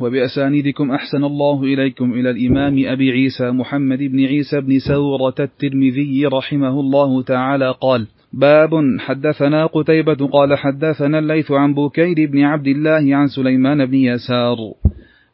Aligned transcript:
وبأسانيدكم 0.00 0.90
أحسن 0.90 1.24
الله 1.24 1.62
إليكم 1.62 2.12
إلى 2.12 2.30
الإمام 2.30 2.84
أبي 2.86 3.10
عيسى 3.10 3.50
محمد 3.50 3.98
بن 3.98 4.24
عيسى 4.24 4.60
بن 4.60 4.78
سورة 4.78 5.34
الترمذي 5.40 6.26
رحمه 6.26 6.80
الله 6.80 7.22
تعالى 7.22 7.74
قال 7.80 8.06
باب 8.32 8.70
حدثنا 8.98 9.66
قتيبة 9.66 10.28
قال 10.32 10.58
حدثنا 10.58 11.18
الليث 11.18 11.50
عن 11.50 11.74
بكير 11.74 12.30
بن 12.30 12.42
عبد 12.42 12.66
الله 12.66 13.16
عن 13.16 13.26
سليمان 13.26 13.86
بن 13.86 13.94
يسار 13.94 14.56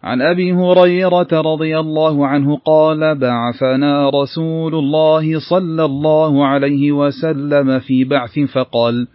عن 0.02 0.22
أبي 0.22 0.52
هريرة 0.52 1.28
رضي 1.32 1.78
الله 1.78 2.26
عنه 2.26 2.56
قال 2.56 3.18
بعثنا 3.18 4.10
رسول 4.10 4.74
الله 4.74 5.38
صلى 5.50 5.84
الله 5.84 6.46
عليه 6.46 6.92
وسلم 6.92 7.78
في 7.78 8.04
بعث 8.04 8.38
فقال 8.38 9.06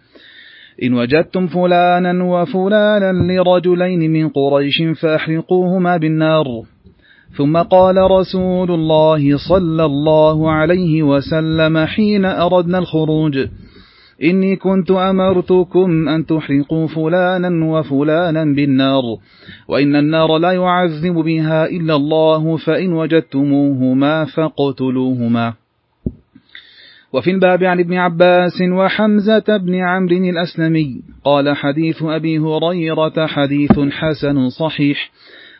إن 0.82 0.94
وجدتم 0.94 1.46
فلانا 1.46 2.24
وفلانا 2.24 3.12
لرجلين 3.12 4.10
من 4.10 4.28
قريش 4.28 4.82
فأحرقوهما 5.00 5.96
بالنار. 5.96 6.46
ثم 7.36 7.56
قال 7.56 7.96
رسول 8.10 8.70
الله 8.70 9.36
صلى 9.36 9.84
الله 9.84 10.50
عليه 10.50 11.02
وسلم 11.02 11.78
حين 11.78 12.24
أردنا 12.24 12.78
الخروج 12.78 13.46
إني 14.22 14.56
كنت 14.56 14.90
أمرتكم 14.90 16.08
أن 16.08 16.26
تحرقوا 16.26 16.86
فلانا 16.86 17.64
وفلانا 17.64 18.44
بالنار 18.44 19.02
وإن 19.68 19.96
النار 19.96 20.38
لا 20.38 20.52
يعذب 20.52 21.14
بها 21.14 21.66
إلا 21.66 21.94
الله 21.96 22.56
فإن 22.56 22.92
وجدتموهما 22.92 24.24
فاقتلوهما. 24.24 25.54
وفي 27.12 27.30
الباب 27.30 27.64
عن 27.64 27.80
ابن 27.80 27.94
عباس 27.94 28.62
وحمزة 28.72 29.56
بن 29.56 29.74
عمرو 29.74 30.16
الأسلمي 30.16 31.02
قال 31.24 31.56
حديث 31.56 32.02
أبي 32.02 32.38
هريرة 32.38 33.26
حديث 33.26 33.80
حسن 33.90 34.48
صحيح 34.48 35.10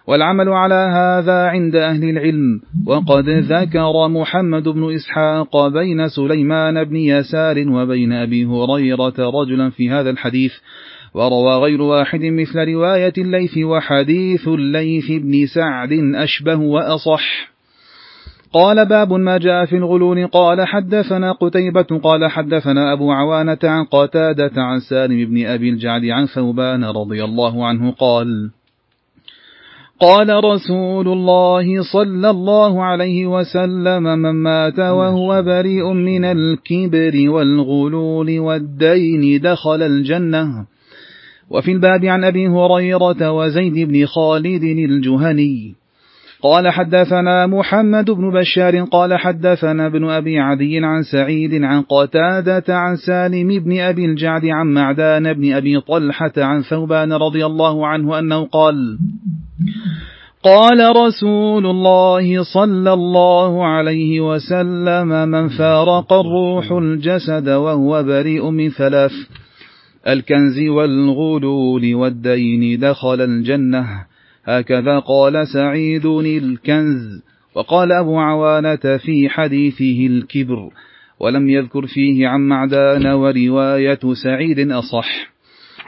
والعمل 0.06 0.48
على 0.48 0.74
هذا 0.74 1.46
عند 1.46 1.76
أهل 1.76 2.04
العلم 2.04 2.60
وقد 2.86 3.28
ذكر 3.28 4.08
محمد 4.08 4.68
بن 4.68 4.94
إسحاق 4.94 5.68
بين 5.68 6.08
سليمان 6.08 6.84
بن 6.84 6.96
يسار 6.96 7.68
وبين 7.68 8.12
أبي 8.12 8.44
هريرة 8.44 9.14
رجلا 9.18 9.70
في 9.70 9.90
هذا 9.90 10.10
الحديث 10.10 10.52
وروى 11.14 11.56
غير 11.56 11.82
واحد 11.82 12.20
مثل 12.24 12.58
رواية 12.58 13.12
الليث 13.18 13.58
وحديث 13.58 14.48
الليث 14.48 15.10
بن 15.10 15.46
سعد 15.46 15.92
أشبه 16.14 16.60
وأصح. 16.60 17.57
قال 18.52 18.88
باب 18.88 19.12
ما 19.12 19.38
جاء 19.38 19.64
في 19.64 19.76
الغلول. 19.76 20.26
قال 20.26 20.66
حدثنا 20.66 21.32
قتيبة 21.32 22.00
قال 22.02 22.30
حدثنا 22.30 22.92
أبو 22.92 23.12
عوانة 23.12 23.58
عن 23.64 23.84
قتادة 23.84 24.52
عن 24.56 24.80
سالم 24.80 25.24
بن 25.24 25.46
أبي 25.46 25.68
الجعد 25.70 26.04
عن 26.04 26.26
ثوبان 26.26 26.84
رضي 26.84 27.24
الله 27.24 27.66
عنه 27.66 27.90
قال 27.90 28.50
قال 30.00 30.44
رسول 30.44 31.08
الله 31.08 31.82
صلى 31.92 32.30
الله 32.30 32.84
عليه 32.84 33.26
وسلم 33.26 34.02
من 34.02 34.30
مات 34.30 34.78
وهو 34.78 35.42
بريء 35.42 35.92
من 35.92 36.24
الكبر 36.24 37.30
والغلول 37.30 38.38
والدين 38.38 39.40
دخل 39.40 39.82
الجنة. 39.82 40.66
وفي 41.50 41.72
الباب 41.72 42.04
عن 42.04 42.24
أبي 42.24 42.48
هريرة 42.48 43.32
وزيد 43.32 43.88
بن 43.88 44.06
خالد 44.06 44.62
الجهني. 44.62 45.77
قال 46.42 46.68
حدثنا 46.68 47.46
محمد 47.46 48.10
بن 48.10 48.30
بشار 48.30 48.84
قال 48.84 49.18
حدثنا 49.18 49.86
ابن 49.86 50.10
أبي 50.10 50.38
عدي 50.38 50.78
عن 50.78 51.02
سعيد 51.02 51.64
عن 51.64 51.82
قتادة 51.82 52.64
عن 52.68 52.96
سالم 52.96 53.48
بن 53.48 53.80
أبي 53.80 54.04
الجعد 54.04 54.46
عن 54.46 54.66
معدان 54.66 55.32
بن 55.32 55.52
أبي 55.52 55.80
طلحة 55.80 56.32
عن 56.36 56.62
ثوبان 56.62 57.12
رضي 57.12 57.46
الله 57.46 57.86
عنه 57.86 58.18
أنه 58.18 58.44
قال 58.44 58.98
قال 60.42 60.96
رسول 60.96 61.66
الله 61.66 62.42
صلى 62.42 62.92
الله 62.92 63.66
عليه 63.66 64.20
وسلم 64.20 65.28
من 65.28 65.48
فارق 65.48 66.12
الروح 66.12 66.72
الجسد 66.72 67.48
وهو 67.48 68.02
بريء 68.02 68.50
من 68.50 68.70
ثلاث 68.70 69.12
الكنز 70.08 70.58
والغلول 70.68 71.94
والدين 71.94 72.80
دخل 72.80 73.20
الجنة. 73.20 74.07
هكذا 74.48 74.98
قال 74.98 75.48
سعيد 75.48 76.06
الكنز. 76.06 77.22
وقال 77.54 77.92
أبو 77.92 78.18
عوانة 78.18 78.96
في 78.96 79.28
حديثه 79.28 80.06
الكبر 80.06 80.70
ولم 81.20 81.48
يذكر 81.48 81.86
فيه 81.86 82.28
عن 82.28 82.40
معدان 82.40 83.06
ورواية 83.06 84.00
سعيد 84.24 84.70
أصح. 84.70 85.38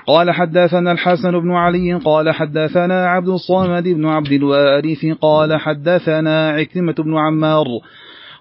قال 0.06 0.30
حدثنا 0.30 0.92
الحسن 0.92 1.30
بن 1.30 1.50
علي 1.50 1.94
قال 1.94 2.30
حدثنا 2.34 3.06
عبد 3.06 3.28
الصامد 3.28 3.88
بن 3.88 4.06
عبد 4.06 4.32
الوارث 4.32 5.06
قال 5.20 5.60
حدثنا 5.60 6.50
عكرمة 6.50 6.94
بن 6.98 7.16
عمار 7.16 7.66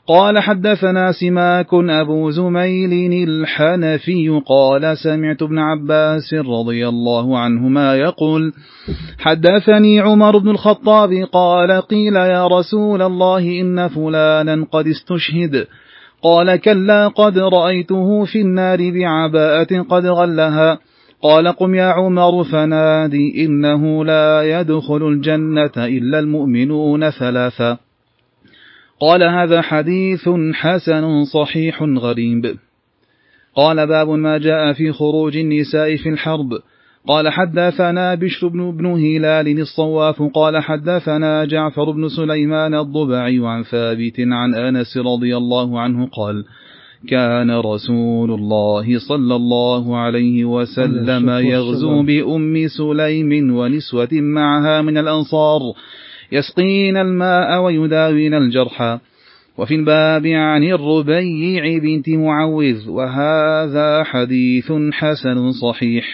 قال 0.10 0.40
حدثنا 0.40 1.12
سماك 1.12 1.74
أبو 1.74 2.30
زميل 2.30 3.30
الحنفي 3.30 4.42
قال 4.46 4.98
سمعت 4.98 5.42
ابن 5.42 5.60
عباس 5.60 6.34
رضي 6.34 6.88
الله 6.88 7.40
عنهما 7.40 7.96
يقول 7.96 8.54
حدثني 9.20 10.00
عمر 10.00 10.38
بن 10.38 10.50
الخطاب 10.50 11.10
قال 11.32 11.82
قيل 11.82 12.16
يا 12.16 12.48
رسول 12.48 13.02
الله 13.02 13.62
إن 13.62 13.88
فلانا 13.88 14.66
قد 14.72 14.88
استشهد 14.88 15.68
قال 16.24 16.56
كلا 16.56 17.08
قد 17.08 17.38
رأيته 17.38 18.26
في 18.26 18.42
النار 18.42 18.92
بعباءة 18.92 19.82
قد 19.82 20.06
غلها 20.06 20.80
قال 21.22 21.48
قم 21.48 21.76
يا 21.76 21.86
عمر 21.86 22.44
فنادي 22.44 23.46
إنه 23.46 24.06
لا 24.06 24.60
يدخل 24.60 25.08
الجنة 25.08 25.72
إلا 25.78 26.20
المؤمنون 26.20 27.10
ثلاثا 27.10 27.78
قال 29.00 29.24
هذا 29.24 29.62
حديث 29.62 30.30
حسن 30.54 31.24
صحيح 31.24 31.84
غريب. 31.84 32.56
قال 33.56 33.88
باب 33.88 34.10
ما 34.10 34.38
جاء 34.38 34.74
في 34.74 34.92
خروج 34.92 35.38
النساء 35.38 35.96
في 35.96 36.10
الحرب. 36.10 36.50
قال 37.08 37.30
حدثنا 37.30 38.16
بشر 38.16 38.48
بن, 38.48 38.72
بن 38.72 38.86
هلال 38.86 39.60
الصواف. 39.60 40.22
قال 40.22 40.64
حدثنا 40.64 41.46
جعفر 41.46 41.92
بن 41.92 42.10
سليمان 42.10 42.76
الضبعي 42.76 43.40
عن 43.44 43.64
ثابت 43.64 44.20
عن 44.20 44.56
أنس 44.56 44.98
رضي 44.98 45.38
الله 45.38 45.80
عنه 45.80 46.08
قال 46.08 46.46
كان 47.08 47.52
رسول 47.52 48.32
الله 48.32 49.00
صلى 49.00 49.36
الله 49.36 49.98
عليه 49.98 50.46
وسلم 50.46 51.30
يغزو 51.30 52.04
بأم 52.04 52.68
سليم 52.68 53.56
ونسوة 53.56 54.10
معها 54.12 54.82
من 54.82 54.98
الأنصار. 54.98 55.62
يسقين 56.32 56.98
الماء 56.98 57.62
ويداوين 57.62 58.34
الجرحى 58.34 59.00
وفي 59.58 59.76
الباب 59.76 60.28
عن 60.28 60.64
الربيع 60.64 61.78
بنت 61.78 62.10
معوذ 62.10 62.90
وهذا 62.90 64.04
حديث 64.04 64.72
حسن 64.92 65.52
صحيح. 65.52 66.06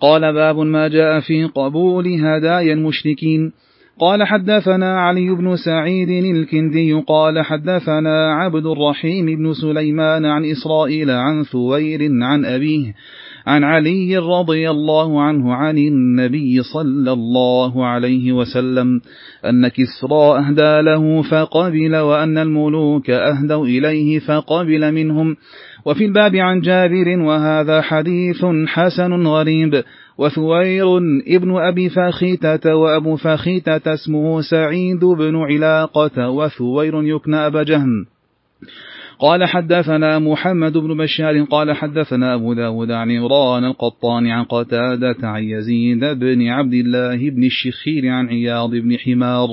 قال 0.00 0.34
باب 0.34 0.58
ما 0.58 0.88
جاء 0.88 1.20
في 1.20 1.44
قبول 1.44 2.06
هدايا 2.06 2.72
المشركين. 2.72 3.52
قال 3.98 4.24
حدثنا 4.24 5.00
علي 5.00 5.30
بن 5.30 5.56
سعيد 5.56 6.08
الكندي 6.08 6.92
قال 6.92 7.44
حدثنا 7.44 8.34
عبد 8.34 8.66
الرحيم 8.66 9.26
بن 9.26 9.52
سليمان 9.52 10.24
عن 10.24 10.44
إسرائيل 10.44 11.10
عن 11.10 11.42
ثوير 11.42 12.00
عن 12.22 12.44
أبيه 12.44 12.94
عن 13.46 13.64
علي 13.64 14.16
رضي 14.16 14.70
الله 14.70 15.22
عنه 15.22 15.54
عن 15.54 15.78
النبي 15.78 16.62
صلى 16.62 17.12
الله 17.12 17.86
عليه 17.86 18.32
وسلم 18.32 19.00
أن 19.44 19.68
كسرى 19.68 20.38
أهدى 20.38 20.80
له 20.82 21.22
فقبل 21.22 21.96
وأن 21.96 22.38
الملوك 22.38 23.10
أهدوا 23.10 23.66
إليه 23.66 24.18
فقبل 24.18 24.92
منهم. 24.92 25.36
وفي 25.84 26.04
الباب 26.04 26.36
عن 26.36 26.60
جابر 26.60 27.18
وهذا 27.18 27.80
حديث 27.80 28.44
حسن 28.66 29.26
غريب. 29.26 29.82
وثوير 30.18 30.96
ابن 31.28 31.56
أبي 31.56 31.88
فاخيتة 31.88 32.74
وأبو 32.74 33.16
فاخيتة 33.16 33.94
اسمه 33.94 34.40
سعيد 34.40 35.04
بن 35.04 35.36
علاقة. 35.36 36.30
وثوير 36.30 37.02
يكنى 37.02 37.36
أبا 37.36 37.62
جهم. 37.62 38.06
قال 39.18 39.44
حدثنا 39.44 40.18
محمد 40.18 40.72
بن 40.72 40.96
بشار 40.96 41.42
قال 41.42 41.72
حدثنا 41.72 42.34
أبو 42.34 42.54
داود 42.54 42.90
عن 42.90 43.10
عمران 43.10 43.64
القطان 43.64 44.26
عن 44.26 44.44
قتادة 44.44 45.16
عن 45.22 45.42
يزيد 45.42 46.04
بن 46.04 46.48
عبد 46.48 46.74
الله 46.74 47.30
بن 47.30 47.44
الشخير 47.44 48.08
عن 48.08 48.28
عياض 48.28 48.70
بن 48.70 48.98
حمار 48.98 49.48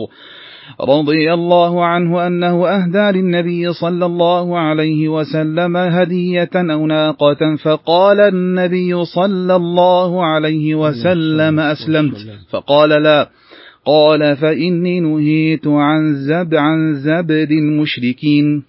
رضي 0.81 1.33
الله 1.33 1.86
عنه 1.86 2.27
أنه 2.27 2.68
أهدى 2.68 3.19
للنبي 3.19 3.74
صلى 3.74 4.06
الله 4.06 4.60
عليه 4.60 5.10
وسلم 5.10 5.77
هدية 5.77 6.50
أو 6.56 6.88
ناقة 6.88 7.56
فقال 7.63 8.19
النبي 8.19 9.06
صلى 9.06 9.56
الله 9.56 10.25
عليه 10.25 10.75
وسلم 10.75 11.60
أسلمت 11.60 12.18
فقال 12.50 12.89
لا 12.89 13.30
قال 13.86 14.38
فإني 14.38 15.00
نهيت 15.00 15.68
عن 15.68 16.13
زب 16.13 16.56
عن 16.56 16.94
زبد 16.94 17.51
المشركين 17.51 18.63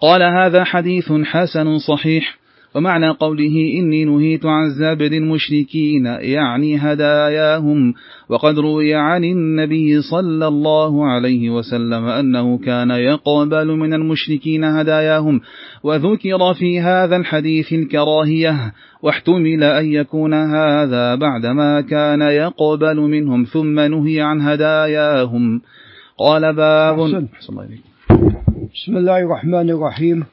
قال 0.00 0.22
هذا 0.22 0.64
حديث 0.64 1.12
حسن 1.12 1.78
صحيح. 1.78 2.38
ومعنى 2.74 3.08
قوله 3.08 3.72
إني 3.78 4.04
نهيت 4.04 4.46
عن 4.46 4.70
زابد 4.78 5.12
المشركين 5.12 6.06
يعني 6.06 6.76
هداياهم. 6.76 7.94
وقد 8.28 8.58
روي 8.58 8.94
عن 8.94 9.24
النبي 9.24 10.02
صلى 10.02 10.48
الله 10.48 11.06
عليه 11.06 11.50
وسلم 11.50 12.04
أنه 12.04 12.58
كان 12.58 12.90
يقبل 12.90 13.66
من 13.76 13.94
المشركين 13.94 14.64
هداياهم. 14.64 15.40
وذكر 15.82 16.54
في 16.54 16.80
هذا 16.80 17.16
الحديث 17.16 17.72
الكراهية. 17.72 18.72
واحتمل 19.02 19.64
أن 19.64 19.92
يكون 19.92 20.34
هذا 20.34 21.14
بعدما 21.14 21.80
كان 21.80 22.20
يقبل 22.20 22.96
منهم 22.96 23.44
ثم 23.44 23.80
نهي 23.80 24.20
عن 24.20 24.40
هداياهم. 24.40 25.60
قال 26.18 26.56
باب 26.56 27.26
بسم 28.74 28.96
الله 28.96 29.18
الرحمن 29.18 29.70
الرحيم. 29.70 30.24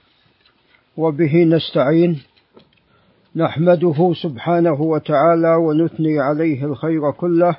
وبه 0.97 1.43
نستعين. 1.43 2.17
نحمده 3.35 4.13
سبحانه 4.13 4.81
وتعالى 4.81 5.55
ونثني 5.55 6.19
عليه 6.19 6.65
الخير 6.65 7.11
كله. 7.11 7.55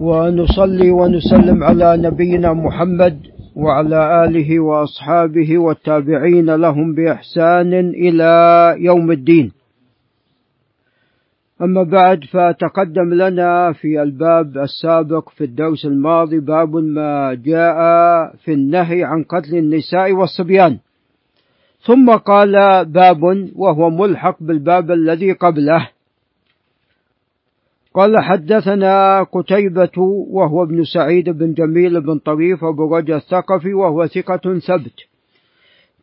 ونصلي 0.00 0.90
ونسلم 0.90 1.64
على 1.64 1.96
نبينا 1.96 2.52
محمد 2.52 3.18
وعلى 3.56 4.24
آله 4.24 4.60
وأصحابه 4.60 5.58
والتابعين 5.58 6.54
لهم 6.54 6.94
بإحسان 6.94 7.72
إلى 7.74 8.32
يوم 8.78 9.10
الدين. 9.10 9.52
أما 11.62 11.82
بعد 11.82 12.24
فتقدم 12.24 13.14
لنا 13.14 13.72
في 13.72 14.02
الباب 14.02 14.58
السابق 14.58 15.28
في 15.28 15.44
الدرس 15.44 15.84
الماضي 15.84 16.40
باب 16.40 16.76
ما 16.76 17.34
جاء 17.34 17.76
في 18.36 18.52
النهي 18.52 19.04
عن 19.04 19.24
قتل 19.24 19.56
النساء 19.56 20.12
والصبيان. 20.12 20.78
ثم 21.80 22.10
قال 22.10 22.84
باب 22.84 23.22
وهو 23.56 23.90
ملحق 23.90 24.36
بالباب 24.40 24.90
الذي 24.90 25.32
قبله. 25.32 25.88
قال 27.94 28.22
حدثنا 28.22 29.22
قتيبة 29.22 29.98
وهو 30.30 30.62
ابن 30.62 30.84
سعيد 30.84 31.30
بن 31.30 31.52
جميل 31.52 32.00
بن 32.00 32.18
طريف 32.18 32.64
أبو 32.64 32.96
رجا 32.96 33.16
الثقفي 33.16 33.74
وهو 33.74 34.06
ثقة 34.06 34.58
ثبت. 34.58 34.98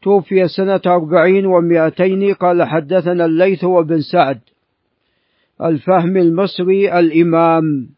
توفي 0.01 0.47
سنة 0.47 0.81
أربعين 0.87 1.45
ومائتين 1.45 2.33
قال 2.33 2.63
حدثنا 2.63 3.25
الليث 3.25 3.63
وابن 3.63 4.01
سعد. 4.01 4.39
الفهم 5.63 6.17
المصري 6.17 6.99
الإمام 6.99 7.89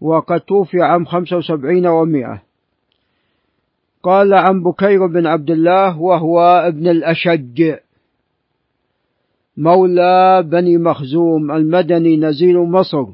وقد 0.00 0.40
توفي 0.40 0.82
عام 0.82 1.04
خمسة 1.04 1.36
وسبعين 1.36 1.86
ومائة. 1.86 2.42
قال 4.02 4.34
عن 4.34 4.62
بكير 4.62 5.06
بن 5.06 5.26
عبد 5.26 5.50
الله 5.50 6.00
وهو 6.00 6.40
ابن 6.40 6.88
الأشج. 6.88 7.74
مولى 9.56 10.42
بني 10.42 10.78
مخزوم 10.78 11.50
المدني 11.50 12.16
نزيل 12.16 12.58
مصر 12.58 13.04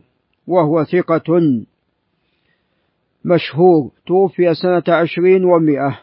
وهو 0.47 0.85
ثقة. 0.85 1.63
مشهور 3.25 3.91
توفي 4.07 4.55
سنة 4.55 4.83
عشرين 4.89 5.45
ومئة 5.45 6.01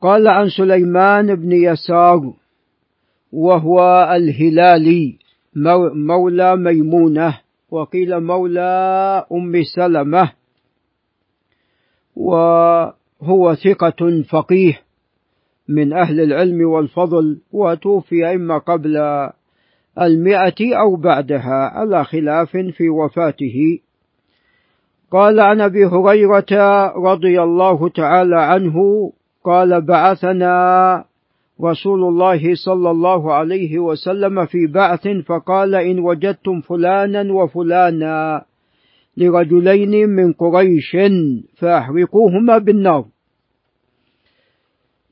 قال 0.00 0.28
عن 0.28 0.48
سليمان 0.48 1.34
بن 1.34 1.52
يسار 1.52 2.32
وهو 3.32 4.08
الهلالي. 4.16 5.25
مولى 5.94 6.56
ميمونة 6.56 7.38
وقيل 7.70 8.20
مولى 8.20 9.24
أم 9.32 9.62
سلمة 9.76 10.32
وهو 12.16 13.54
ثقة 13.64 14.22
فقيه 14.30 14.80
من 15.68 15.92
أهل 15.92 16.20
العلم 16.20 16.68
والفضل 16.68 17.40
وتوفي 17.52 18.34
إما 18.34 18.58
قبل 18.58 18.96
المئة 20.00 20.76
أو 20.80 20.96
بعدها 20.96 21.70
على 21.74 22.04
خلاف 22.04 22.56
في 22.56 22.88
وفاته. 22.88 23.78
قال 25.10 25.40
عن 25.40 25.60
أبي 25.60 25.84
هريرة 25.86 26.86
رضي 26.96 27.42
الله 27.42 27.88
تعالى 27.88 28.40
عنه 28.40 28.76
قال 29.44 29.80
بعثنا 29.80 31.04
رسول 31.60 32.04
الله 32.04 32.54
صلى 32.54 32.90
الله 32.90 33.32
عليه 33.32 33.78
وسلم 33.78 34.46
في 34.46 34.66
بعث 34.66 35.08
فقال 35.08 35.74
إن 35.74 35.98
وجدتم 35.98 36.60
فلانا 36.60 37.32
وفلانا 37.32 38.44
لرجلين 39.16 40.08
من 40.08 40.32
قريش 40.32 40.96
فأحرقوهما 41.56 42.58
بالنار. 42.58 43.04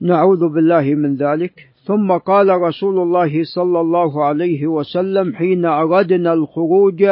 نعوذ 0.01 0.49
بالله 0.55 0.95
من 0.95 1.17
ذلك. 1.17 1.75
ثم 1.85 2.13
قال 2.13 2.49
رسول 2.49 2.99
الله 2.99 3.45
صلى 3.45 3.81
الله 3.81 4.25
عليه 4.25 4.67
وسلم 4.67 5.35
حين 5.35 5.65
أردنا 5.65 6.33
الخروج 6.33 7.03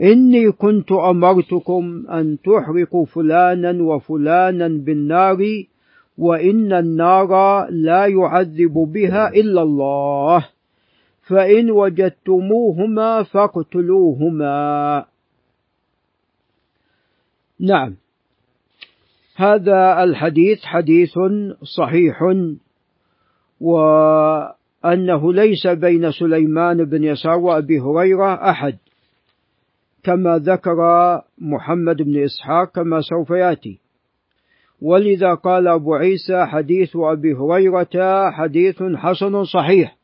إني 0.00 0.52
كنت 0.52 0.92
أمرتكم 0.92 2.04
أن 2.10 2.38
تحرقوا 2.44 3.04
فلانا 3.04 3.82
وفلانا 3.82 4.68
بالنار 4.68 5.38
وإن 6.18 6.72
النار 6.72 7.64
لا 7.70 8.06
يعذب 8.06 8.74
بها 8.74 9.28
إلا 9.28 9.62
الله. 9.62 10.48
فإن 11.28 11.70
وجدتموهما 11.70 13.22
فاقتلوهما. 13.22 15.04
نعم. 17.60 17.96
هذا 19.36 20.02
الحديث 20.04 20.58
حديث 20.64 21.14
صحيح 21.76 22.22
وأنه 23.60 25.32
ليس 25.32 25.66
بين 25.66 26.10
سليمان 26.10 26.84
بن 26.84 27.04
يسار 27.04 27.38
وأبي 27.38 27.80
هريرة 27.80 28.50
أحد 28.50 28.78
كما 30.02 30.38
ذكر 30.38 30.76
محمد 31.38 31.96
بن 31.96 32.24
إسحاق 32.24 32.74
كما 32.74 33.00
سوف 33.00 33.30
يأتي. 33.30 33.80
ولذا 34.82 35.34
قال 35.34 35.68
أبو 35.68 35.94
عيسى 35.94 36.46
حديث 36.46 36.96
أبي 36.96 37.34
هريرة 37.34 38.30
حديث 38.30 38.82
حسن 38.82 39.44
صحيح 39.44 39.96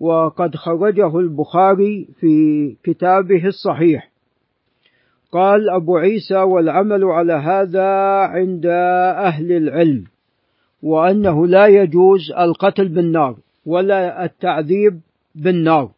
وقد 0.00 0.56
خرجه 0.56 1.18
البخاري 1.18 2.08
في 2.20 2.76
كتابه 2.84 3.46
الصحيح. 3.46 4.10
قال 5.32 5.70
أبو 5.70 5.96
عيسى 5.96 6.38
والعمل 6.38 7.04
على 7.04 7.32
هذا 7.32 7.88
عند 8.26 8.66
أهل 9.26 9.52
العلم 9.52 10.04
وأنه 10.82 11.46
لا 11.46 11.66
يجوز 11.66 12.32
القتل 12.38 12.88
بالنار 12.88 13.36
ولا 13.66 14.24
التعذيب 14.24 15.00
بالنار 15.34 15.90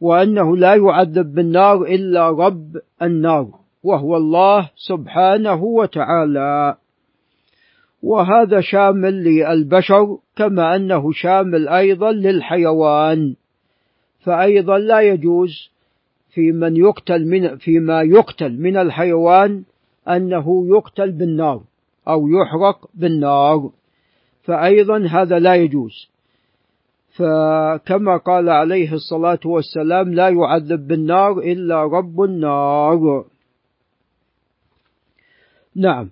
وأنه 0.00 0.56
لا 0.56 0.74
يعذب 0.74 1.34
بالنار 1.34 1.82
إلا 1.82 2.30
رب 2.30 2.76
النار 3.02 3.48
وهو 3.82 4.16
الله 4.16 4.70
سبحانه 4.76 5.64
وتعالى. 5.64 6.76
وهذا 8.02 8.60
شامل 8.60 9.24
للبشر 9.24 10.18
كما 10.36 10.76
أنه 10.76 11.12
شامل 11.12 11.68
أيضا 11.68 12.12
للحيوان. 12.12 13.34
فأيضا 14.20 14.78
لا 14.78 15.00
يجوز 15.00 15.70
في 16.30 16.52
من 16.52 16.76
يقتل 16.76 17.26
من 17.26 17.56
فيما 17.56 18.02
يقتل 18.02 18.52
من 18.60 18.76
الحيوان 18.76 19.64
أنه 20.08 20.66
يقتل 20.68 21.12
بالنار 21.12 21.62
أو 22.08 22.28
يحرق 22.28 22.90
بالنار. 22.94 23.70
فأيضا 24.42 25.06
هذا 25.06 25.38
لا 25.38 25.54
يجوز. 25.54 26.08
فكما 27.16 28.16
قال 28.16 28.48
عليه 28.48 28.92
الصلاة 28.92 29.40
والسلام 29.44 30.14
لا 30.14 30.28
يعذب 30.28 30.86
بالنار 30.88 31.38
إلا 31.38 31.82
رب 31.82 32.20
النار. 32.20 33.24
نعم. 35.76 36.10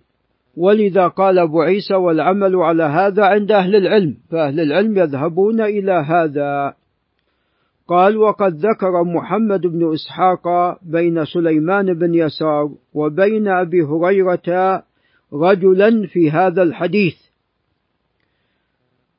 ولذا 0.56 1.08
قال 1.08 1.38
أبو 1.38 1.60
عيسى 1.60 1.94
والعمل 1.94 2.56
على 2.56 2.82
هذا 2.82 3.24
عند 3.24 3.52
أهل 3.52 3.76
العلم 3.76 4.16
فأهل 4.30 4.60
العلم 4.60 4.98
يذهبون 4.98 5.60
إلى 5.60 5.92
هذا. 5.92 6.74
قال 7.88 8.16
وقد 8.16 8.54
ذكر 8.54 9.04
محمد 9.04 9.60
بن 9.60 9.92
إسحاق 9.92 10.48
بين 10.82 11.24
سليمان 11.24 11.94
بن 11.94 12.14
يسار 12.14 12.70
وبين 12.94 13.48
أبي 13.48 13.82
هريرة 13.82 14.82
رجلا 15.32 16.06
في 16.06 16.30
هذا 16.30 16.62
الحديث 16.62 17.16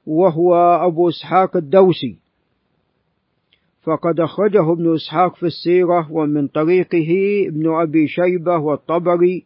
وهو 0.08 0.56
أبو 0.88 1.10
إسحاق 1.10 1.58
الدوسي. 1.58 2.18
فقد 3.84 4.20
أخرجه 4.20 4.72
ابن 4.72 4.94
إسحاق 4.94 5.36
في 5.36 5.46
السيرة 5.46 6.12
ومن 6.12 6.48
طريقه 6.48 7.44
ابن 7.48 7.76
أبي 7.82 8.08
شيبة 8.08 8.58
والطبري 8.58 9.46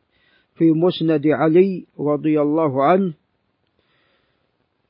في 0.55 0.72
مسند 0.72 1.27
علي 1.27 1.86
رضي 2.00 2.41
الله 2.41 2.84
عنه 2.84 3.13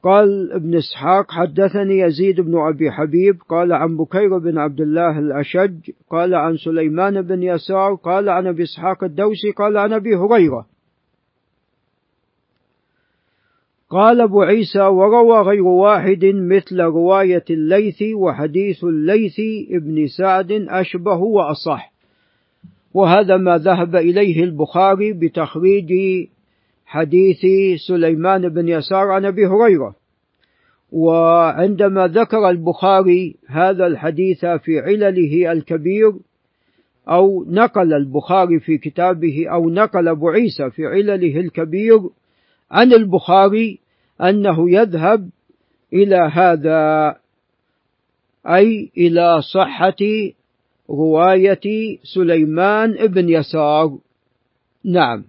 قال 0.03 0.51
ابن 0.51 0.75
إسحاق 0.75 1.31
حدثني 1.31 1.99
يزيد 1.99 2.41
بن 2.41 2.57
أبي 2.57 2.91
حبيب 2.91 3.41
قال 3.49 3.73
عن 3.73 3.97
بكير 3.97 4.37
بن 4.37 4.57
عبد 4.57 4.81
الله 4.81 5.19
الأشج 5.19 5.91
قال 6.09 6.35
عن 6.35 6.57
سليمان 6.57 7.21
بن 7.21 7.43
يسار 7.43 7.95
قال 7.95 8.29
عن 8.29 8.47
أبي 8.47 8.63
إسحاق 8.63 9.03
الدوسي 9.03 9.51
قال 9.51 9.77
عن 9.77 9.93
أبي 9.93 10.15
هريرة. 10.15 10.65
قال 13.89 14.21
أبو 14.21 14.41
عيسى 14.41 14.81
وروى 14.81 15.41
غير 15.41 15.63
واحد 15.63 16.25
مثل 16.25 16.81
رواية 16.81 17.45
الليث 17.49 18.03
وحديث 18.15 18.83
الليث 18.83 19.39
ابن 19.71 20.07
سعد 20.07 20.51
أشبه 20.51 21.17
وأصح. 21.17 21.90
وهذا 22.93 23.38
ما 23.38 23.57
ذهب 23.57 23.95
إليه 23.95 24.43
البخاري 24.43 25.13
بتخريج 25.13 25.93
حديث 26.86 27.45
سليمان 27.88 28.50
بن 28.50 28.69
يسار 28.69 29.12
عن 29.12 29.25
أبي 29.25 29.45
هريرة. 29.45 29.95
وعندما 30.91 32.07
ذكر 32.07 32.50
البخاري 32.50 33.36
هذا 33.48 33.88
الحديث 33.88 34.45
في 34.45 34.79
علله 34.79 35.51
الكبير 35.51 36.13
أو 37.10 37.45
نقل 37.48 37.93
البخاري 37.93 38.60
في 38.60 38.77
كتابه 38.77 39.48
أو 39.51 39.69
نقل 39.69 40.07
أبو 40.07 40.29
عيسى 40.29 40.69
في 40.69 40.86
علله 40.86 41.39
الكبير 41.39 42.00
عن 42.71 42.93
البخاري 42.93 43.79
أنه 44.21 44.71
يذهب 44.71 45.29
إلى 45.93 46.29
هذا 46.33 47.15
أي 48.48 48.91
إلى 48.98 49.41
صحة 49.53 49.95
رواية 50.91 51.98
سليمان 52.15 53.07
بن 53.07 53.29
يسار. 53.29 53.98
نعم. 54.86 55.24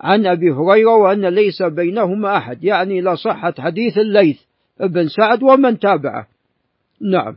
عن 0.00 0.26
أبي 0.26 0.50
هريرة 0.50 0.96
وأن 0.96 1.26
ليس 1.26 1.62
بينهما 1.62 2.36
أحد 2.36 2.64
يعني 2.64 2.98
إلى 2.98 3.16
صحة 3.16 3.54
حديث 3.58 3.98
الليث 3.98 4.40
بن 4.80 5.08
سعد 5.08 5.42
ومن 5.42 5.78
تابعه. 5.78 6.26
نعم. 7.00 7.36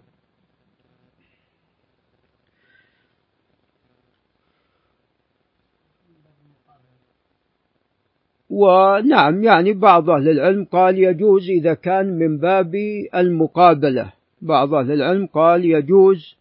ونعم 8.50 9.44
يعني 9.44 9.74
بعض 9.74 10.10
أهل 10.10 10.30
العلم 10.30 10.66
قال 10.66 11.00
يجوز 11.00 11.50
إذا 11.50 11.74
كان 11.74 12.20
من 12.20 12.38
باب 12.38 12.75
المقابلة. 13.16 14.13
بعض 14.42 14.74
أهل 14.74 14.92
العلم 14.92 15.25
قال 15.25 15.66
يجوز 15.66 16.40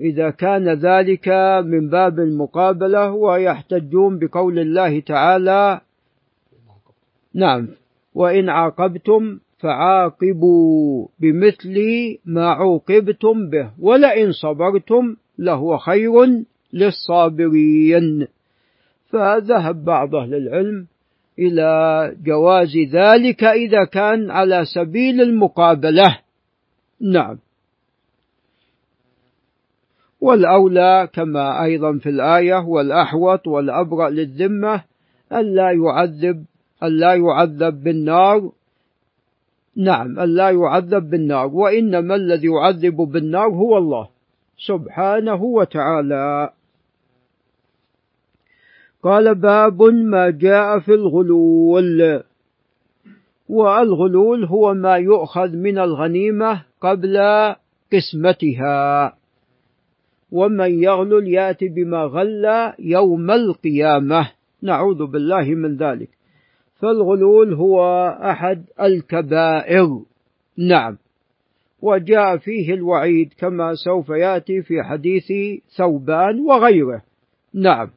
إذا 0.00 0.30
كان 0.30 0.68
ذلك 0.68 1.28
من 1.64 1.88
باب 1.88 2.18
المقابلة 2.18 3.12
ويحتجون 3.12 4.18
بقول 4.18 4.58
الله 4.58 5.00
تعالى. 5.00 5.80
نعم. 7.34 7.68
وإن 8.14 8.48
عاقبتم 8.48 9.38
فعاقبوا 9.58 11.06
بمثل 11.20 11.76
ما 12.24 12.46
عوقبتم 12.46 13.50
به 13.50 13.70
ولئن 13.78 14.32
صبرتم 14.32 15.16
لهو 15.38 15.78
خير 15.78 16.12
للصابرين. 16.72 18.26
فذهب 19.10 19.84
بعض 19.84 20.14
أهل 20.14 20.34
العلم 20.34 20.86
إلى 21.38 21.70
جواز 22.24 22.76
ذلك 22.92 23.44
إذا 23.44 23.84
كان 23.84 24.30
على 24.30 24.64
سبيل 24.74 25.20
المقابلة. 25.20 26.18
نعم. 27.00 27.38
والأولى 30.20 31.08
كما 31.12 31.64
أيضا 31.64 31.98
في 31.98 32.08
الآية 32.08 32.64
والأحوط 32.64 33.46
والأبرأ 33.46 34.10
للذمة 34.10 34.84
ألا 35.32 35.70
يعذب 35.70 36.44
ألا 36.82 37.14
يعذب 37.14 37.84
بالنار. 37.84 38.52
نعم 39.76 40.20
ألا 40.20 40.50
يعذب 40.50 41.10
بالنار 41.10 41.46
وإنما 41.46 42.14
الذي 42.14 42.46
يعذب 42.46 42.96
بالنار 42.96 43.48
هو 43.48 43.78
الله 43.78 44.08
سبحانه 44.66 45.42
وتعالى. 45.42 46.50
قال 49.02 49.34
باب 49.34 49.82
ما 49.82 50.30
جاء 50.30 50.78
في 50.78 50.94
الغلول 50.94 52.22
والغلول 53.48 54.44
هو 54.44 54.74
ما 54.74 54.96
يؤخذ 54.96 55.48
من 55.56 55.78
الغنيمة 55.78 56.62
قبل 56.80 57.18
قسمتها. 57.92 59.17
ومن 60.32 60.82
يغلل 60.82 61.28
يأتي 61.28 61.68
بما 61.68 62.04
غل 62.04 62.72
يوم 62.78 63.30
القيامة. 63.30 64.30
نعوذ 64.62 65.06
بالله 65.06 65.44
من 65.54 65.76
ذلك. 65.76 66.08
فالغلول 66.80 67.54
هو 67.54 68.08
أحد 68.22 68.64
الكبائر. 68.80 70.00
نعم. 70.58 70.98
وجاء 71.82 72.36
فيه 72.36 72.74
الوعيد 72.74 73.32
كما 73.38 73.74
سوف 73.74 74.08
يأتي 74.08 74.62
في 74.62 74.82
حديث 74.82 75.32
ثوبان 75.76 76.40
وغيره. 76.40 77.02
نعم. 77.54 77.90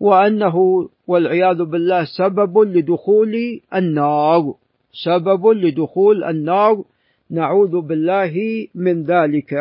وأنه 0.00 0.88
والعياذ 1.06 1.64
بالله 1.64 2.04
سبب 2.18 2.58
لدخول 2.58 3.60
النار. 3.74 4.54
سبب 5.04 5.46
لدخول 5.46 6.24
النار. 6.24 6.84
نعوذ 7.30 7.80
بالله 7.80 8.66
من 8.74 9.02
ذلك. 9.02 9.54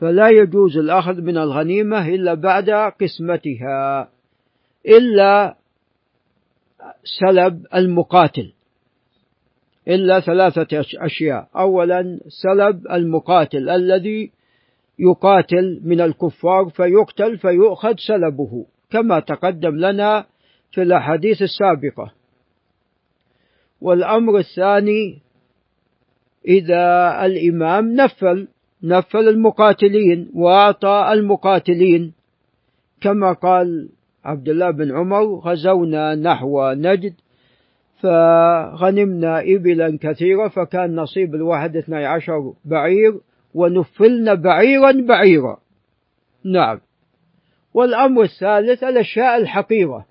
فلا 0.00 0.28
يجوز 0.28 0.76
الأخذ 0.76 1.20
من 1.20 1.38
الغنيمة 1.38 2.08
إلا 2.08 2.34
بعد 2.34 2.70
قسمتها 2.70 4.08
إلا 4.86 5.56
سلب 7.20 7.66
المقاتل 7.74 8.52
إلا 9.88 10.20
ثلاثة 10.20 10.84
أشياء. 10.96 11.48
أولا 11.56 12.20
سلب 12.28 12.86
المقاتل 12.92 13.68
الذي 13.68 14.32
يقاتل 14.98 15.80
من 15.84 16.00
الكفار 16.00 16.68
فيقتل 16.68 17.38
فيؤخذ 17.38 17.94
سلبه 17.96 18.66
كما 18.90 19.20
تقدم 19.20 19.76
لنا 19.76 20.26
في 20.70 20.82
الأحاديث 20.82 21.42
السابقة. 21.42 22.12
والأمر 23.80 24.38
الثاني 24.38 25.18
إذا 26.48 27.16
الإمام 27.26 27.94
نفل 27.94 28.48
نفل 28.82 29.28
المقاتلين 29.28 30.30
وأعطى 30.34 31.08
المقاتلين. 31.12 32.12
كما 33.00 33.32
قال 33.32 33.88
عبد 34.24 34.48
الله 34.48 34.70
بن 34.70 34.96
عمر 34.96 35.24
غزونا 35.24 36.14
نحو 36.14 36.72
نجد 36.72 37.14
فغنمنا 38.02 39.40
إبلا 39.40 39.98
كثيرة 40.00 40.48
فكان 40.48 40.96
نصيب 40.96 41.34
الواحد 41.34 41.76
اثني 41.76 42.06
عشر 42.06 42.52
بعير 42.64 43.20
ونفلنا 43.54 44.34
بعيرا 44.34 44.92
بعيرا. 45.08 45.58
نعم. 46.44 46.80
والأمر 47.74 48.22
الثالث 48.22 48.84
الأشياء 48.84 49.36
الحقيرة. 49.36 50.06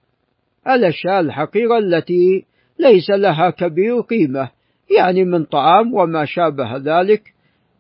الأشياء 0.68 1.20
الحقيرة 1.20 1.78
التي 1.78 2.46
ليس 2.80 3.10
لها 3.10 3.50
كبير 3.50 4.02
قيمة 4.02 4.50
يعني 4.98 5.24
من 5.24 5.44
طعام 5.44 5.94
وما 5.94 6.26
شابه 6.26 6.78
ذلك. 6.78 7.34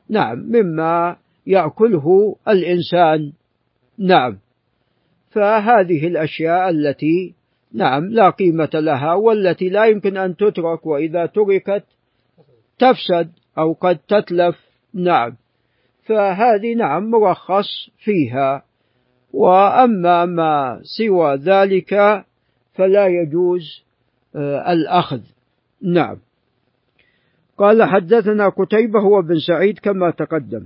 نعم 0.09 0.37
مما 0.37 1.17
يأكله 1.47 2.35
الإنسان. 2.47 3.31
نعم. 3.97 4.37
فهذه 5.31 6.07
الأشياء 6.07 6.69
التي 6.69 7.33
نعم 7.73 8.05
لا 8.05 8.29
قيمة 8.29 8.69
لها 8.73 9.13
والتي 9.13 9.69
لا 9.69 9.85
يمكن 9.85 10.17
أن 10.17 10.35
تترك 10.35 10.85
وإذا 10.85 11.25
تركت 11.25 11.83
تفسد 12.79 13.31
أو 13.57 13.73
قد 13.73 13.97
تتلف. 13.97 14.59
نعم. 14.93 15.35
فهذه 16.05 16.73
نعم 16.73 17.11
مرخص 17.11 17.89
فيها. 17.97 18.63
وأما 19.33 20.25
ما 20.25 20.81
سوى 20.97 21.35
ذلك 21.35 22.23
فلا 22.73 23.07
يجوز 23.07 23.83
آه، 24.35 24.73
الأخذ. 24.73 25.21
نعم. 25.81 26.17
قال 27.59 27.83
حدثنا 27.83 28.49
قتيبة 28.49 28.99
هو 28.99 29.21
بن 29.21 29.39
سعيد 29.47 29.79
كما 29.79 30.11
تقدم. 30.11 30.65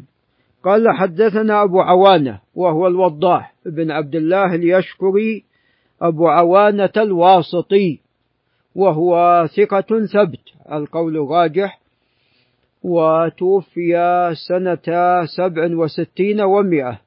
قال 0.64 0.90
حدثنا 0.98 1.64
أبو 1.64 1.82
عوانة 1.82 2.40
وهو 2.56 2.88
الوضاح 2.88 3.54
بن 3.66 3.92
عبد 3.92 4.16
الله 4.16 4.56
اليشكري 4.56 5.44
أبو 6.02 6.28
عوانة 6.28 6.94
الواسطي 6.98 8.00
وهو 8.76 9.46
ثقة 9.58 10.06
ثبت 10.06 10.72
القول 10.72 11.16
راجح 11.16 11.80
وتوفي 12.84 13.94
سنة 14.48 14.88
سبع 15.38 15.76
وستين 15.76 16.42
ومئة 16.42 17.00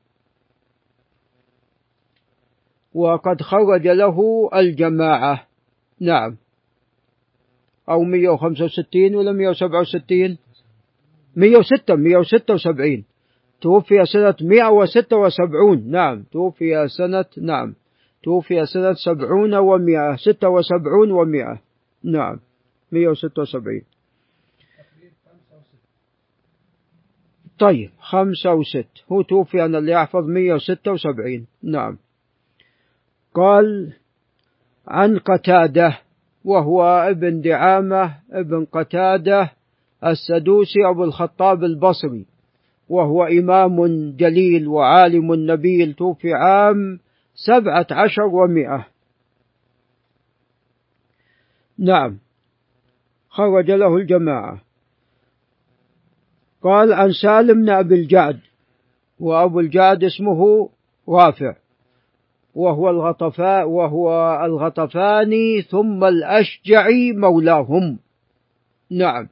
وقد 2.94 3.42
خرج 3.42 3.88
له 3.88 4.48
الجماعة. 4.54 5.46
نعم. 6.00 6.36
أو 7.88 8.02
مئة 8.02 8.28
وخمسة 8.28 8.64
وستين 8.64 9.14
ولا 9.14 9.32
مئة 9.32 9.48
وسبعة 9.48 9.80
وستين؟ 9.80 10.38
مئة 11.36 11.56
وستة 11.56 11.94
مئة 11.94 12.16
وستة 12.16 12.54
وسبعين. 12.54 13.04
توفي 13.60 14.04
سنة 14.04 14.34
مئة 14.40 14.68
وستة 14.68 15.16
وسبعون. 15.16 15.90
نعم 15.90 16.22
توفي 16.32 16.88
سنة 16.88 17.24
نعم. 17.38 17.74
توفي 18.22 18.66
سنة 18.66 18.92
سبعون 18.92 19.54
ومئة 19.54 20.16
ستة 20.16 20.48
وسبعون 20.48 21.10
ومئة 21.10 21.60
نعم 22.04 22.40
مئة 22.92 23.08
وستة 23.08 23.42
وسبعين. 23.42 23.82
طيب 27.58 27.90
خمسة 28.00 28.54
وست. 28.54 28.88
هو 29.12 29.22
توفي 29.22 29.64
أنا 29.64 29.78
اللي 29.78 30.02
أحفظ 30.02 30.24
مية 30.24 30.54
وستة 30.54 30.92
وسبعين. 30.92 31.46
نعم. 31.62 31.98
قال 33.34 33.92
عن 34.88 35.18
قتادة. 35.18 35.98
وهو 36.46 36.82
ابن 36.84 37.40
دعامة 37.40 38.14
ابن 38.32 38.64
قتادة 38.64 39.52
السدوسي 40.04 40.78
أبو 40.90 41.04
الخطاب 41.04 41.64
البصري. 41.64 42.26
وهو 42.88 43.24
إمام 43.24 43.86
جليل 44.16 44.68
وعالم 44.68 45.34
نبيل 45.34 45.94
توفي 45.94 46.34
عام 46.34 46.98
سبعة 47.34 47.86
عشر 47.90 48.22
ومائه 48.22 48.86
نعم. 51.78 52.18
خرج 53.28 53.70
له 53.70 53.96
الجماعة. 53.96 54.62
قال 56.62 56.92
عن 56.92 57.12
سالم 57.12 57.62
بن 57.62 57.70
أبي 57.70 57.94
الجعد 57.94 58.40
وأبو 59.20 59.60
الجعد 59.60 60.04
اسمه 60.04 60.70
رافع. 61.08 61.54
وهو 62.56 62.90
الغطفاء 62.90 63.68
وهو 63.68 64.10
الغطفاني 64.44 65.62
ثم 65.62 66.04
الأشجعي 66.04 67.12
مولاهم. 67.12 67.98
نعم. 68.90 69.28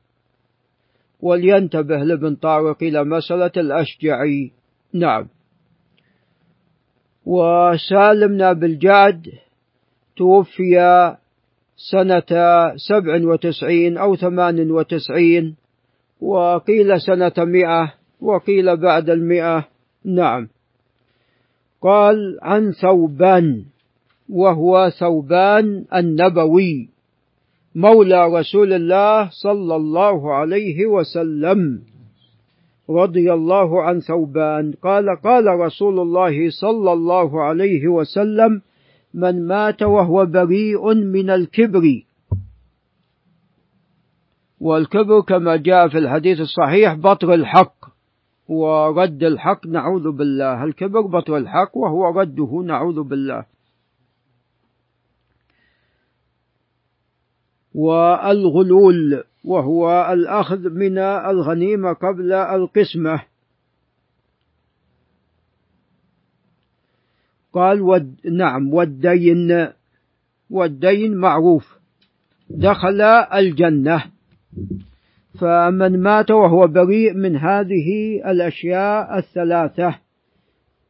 ولينتبه 1.21 1.97
لابن 1.97 2.35
طارق 2.35 2.83
إلى 2.83 3.05
مسألة 3.05 3.51
الأشجعي. 3.57 4.53
نعم. 4.93 5.29
وسالم 7.27 8.53
بن 8.55 8.65
الجعد 8.65 9.27
توفي 10.17 11.17
سنة 11.91 12.31
سبع 12.77 13.27
وتسعين 13.27 13.99
أو 13.99 14.17
ثمان 14.17 14.71
وتسعين 14.71 15.57
وقيل 16.21 17.01
سنة 17.01 17.33
مئة 17.39 17.93
وقيل 18.21 18.77
بعد 18.77 19.11
المئة. 19.11 19.69
نعم. 20.05 20.49
قال 21.85 22.39
عن 22.43 22.73
ثوبان 22.73 23.65
وهو 24.29 24.91
ثوبان 25.01 25.85
النبوي 25.95 26.89
مولى 27.75 28.27
رسول 28.27 28.73
الله 28.73 29.29
صلى 29.31 29.77
الله 29.77 30.35
عليه 30.35 30.87
وسلم 30.87 31.83
رضي 32.91 33.33
الله 33.33 33.83
عن 33.83 34.01
ثوبان. 34.01 34.73
قال 34.83 35.21
قال 35.25 35.47
رسول 35.47 36.01
الله 36.01 36.51
صلى 36.51 36.93
الله 36.93 37.43
عليه 37.43 37.89
وسلم 37.89 38.63
من 39.15 39.47
مات 39.47 39.83
وهو 39.83 40.27
بريء 40.27 40.95
من 40.95 41.31
الكبر. 41.31 41.83
والكبر 44.61 45.21
كما 45.21 45.57
جاء 45.57 45.89
في 45.89 45.99
الحديث 45.99 46.41
الصحيح 46.41 46.95
بطر 46.95 47.35
الحق. 47.35 47.84
ورد 48.49 49.23
الحق 49.23 49.67
نعوذ 49.67 50.11
بالله. 50.11 50.65
الكبر 50.65 51.01
بطر 51.01 51.37
الحق 51.37 51.77
وهو 51.77 52.21
رده 52.21 52.63
نعوذ 52.67 53.03
بالله. 53.03 53.47
والغلول 57.75 59.25
وهو 59.45 60.13
الأخذ 60.13 60.71
من 60.71 60.99
الغنيمة 60.99 61.93
قبل 61.93 62.33
القسمة. 62.33 63.23
قال 67.53 67.81
ود 67.81 68.17
نعم 68.27 68.75
والدين 68.75 69.69
والدين 70.51 71.17
معروف. 71.17 71.79
دخل 72.51 73.01
الجنة. 73.35 74.05
فمن 75.41 76.03
مات 76.03 76.31
وهو 76.31 76.67
بريء 76.67 77.13
من 77.13 77.37
هذه 77.37 78.21
الأشياء 78.27 79.19
الثلاثة 79.19 79.99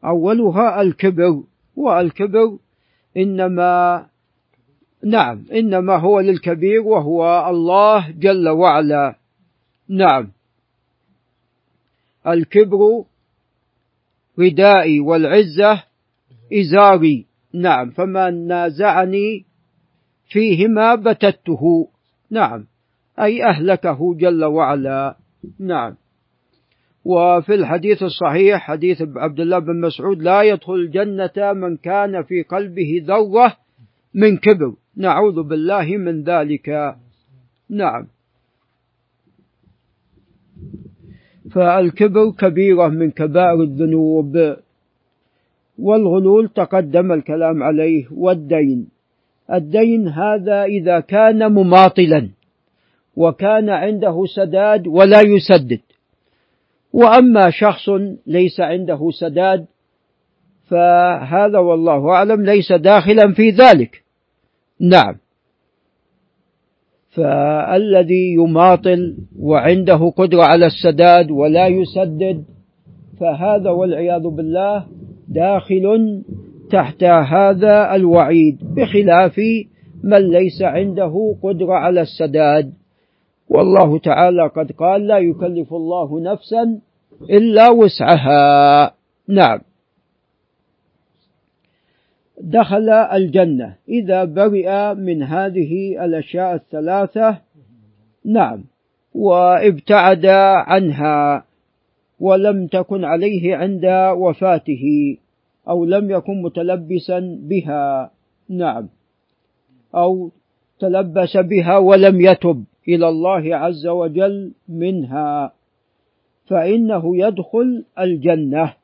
أولها 0.05 0.81
الكبر 0.83 1.43
والكبر 1.77 2.59
إنما 3.17 4.07
نعم 5.05 5.45
إنما 5.53 5.97
هو 5.97 6.21
للكبير 6.21 6.81
وهو 6.81 7.49
الله 7.51 8.11
جل 8.11 8.49
وعلا. 8.49 9.17
نعم. 9.89 10.33
الكبر 12.27 13.05
ردائي 14.39 15.01
والعزة 15.01 15.83
إزاري. 16.53 17.27
نعم. 17.55 17.91
فمن 17.91 18.47
نازعني 18.47 19.45
فيهما 20.29 20.95
بتته. 20.95 21.89
نعم. 22.31 22.67
أي 23.21 23.45
أهلكه 23.45 24.15
جل 24.15 24.45
وعلا. 24.45 25.17
نعم. 25.59 25.95
وفي 27.05 27.55
الحديث 27.55 28.03
الصحيح 28.03 28.61
حديث 28.61 29.03
عبد 29.17 29.41
الله 29.41 29.59
بن 29.59 29.81
مسعود 29.81 30.23
لا 30.23 30.43
يدخل 30.43 30.73
الجنة 30.73 31.53
من 31.53 31.77
كان 31.77 32.23
في 32.23 32.43
قلبه 32.43 33.03
ذرة 33.05 33.57
من 34.15 34.37
كبر. 34.37 34.75
نعوذ 34.97 35.43
بالله 35.43 35.97
من 35.97 36.23
ذلك. 36.23 36.97
نعم. 37.71 38.07
فالكبر 41.51 42.31
كبيرة 42.31 42.89
من 42.89 43.11
كبائر 43.11 43.63
الذنوب. 43.63 44.57
والغلول 45.79 46.49
تقدم 46.49 47.13
الكلام 47.13 47.63
عليه. 47.63 48.07
والدين. 48.11 48.89
الدين 49.53 50.09
هذا 50.09 50.65
إذا 50.65 51.01
كان 51.01 51.53
مماطلا. 51.53 52.29
وكان 53.17 53.69
عنده 53.71 54.25
سداد 54.37 54.87
ولا 54.87 55.21
يسدد. 55.21 55.81
وأما 56.93 57.51
شخص 57.51 57.89
ليس 58.27 58.61
عنده 58.61 59.11
سداد 59.21 59.67
فهذا 60.65 61.59
والله 61.59 62.11
أعلم 62.11 62.45
ليس 62.45 62.73
داخلا 62.73 63.33
في 63.33 63.51
ذلك. 63.51 64.05
نعم. 64.81 65.17
فالذي 67.11 68.35
يماطل 68.35 69.17
وعنده 69.39 70.13
قدرة 70.17 70.43
على 70.43 70.67
السداد 70.67 71.31
ولا 71.31 71.67
يسدد 71.67 72.45
فهذا 73.21 73.71
والعياذ 73.71 74.23
بالله 74.29 74.87
داخل 75.29 76.23
تحت 76.71 77.05
هذا 77.05 77.95
الوعيد 77.95 78.59
بخلاف 78.75 79.41
من 80.05 80.31
ليس 80.31 80.63
عنده 80.63 81.37
قدرة 81.43 81.73
على 81.73 82.01
السداد. 82.01 82.73
والله 83.49 83.99
تعالى 83.99 84.47
قد 84.47 84.73
قال 84.73 85.07
لا 85.07 85.19
يكلف 85.19 85.75
الله 85.75 86.21
نفسا 86.21 86.81
إلا 87.31 87.71
وسعها. 87.71 88.95
نعم. 89.29 89.61
دخل 92.41 92.91
الجنة. 92.91 93.75
إذا 93.89 94.25
برئ 94.25 94.95
من 94.95 95.23
هذه 95.23 96.05
الأشياء 96.05 96.55
الثلاثة 96.55 97.39
نعم. 98.25 98.65
وابتعد 99.15 100.27
عنها 100.67 101.45
ولم 102.21 102.67
تكن 102.67 103.05
عليه 103.05 103.57
عند 103.57 103.85
وفاته 104.17 105.17
أو 105.69 105.85
لم 105.85 106.11
يكن 106.11 106.43
متلبسا 106.43 107.39
بها 107.41 108.11
نعم. 108.49 108.89
أو 109.95 110.31
تلبس 110.79 111.37
بها 111.37 111.79
ولم 111.79 112.21
يتب. 112.21 112.65
إلى 112.89 113.09
الله 113.09 113.57
عز 113.57 113.87
وجل 113.87 114.53
منها 114.69 115.53
فإنه 116.47 117.17
يدخل 117.17 117.85
الجنة. 117.99 118.75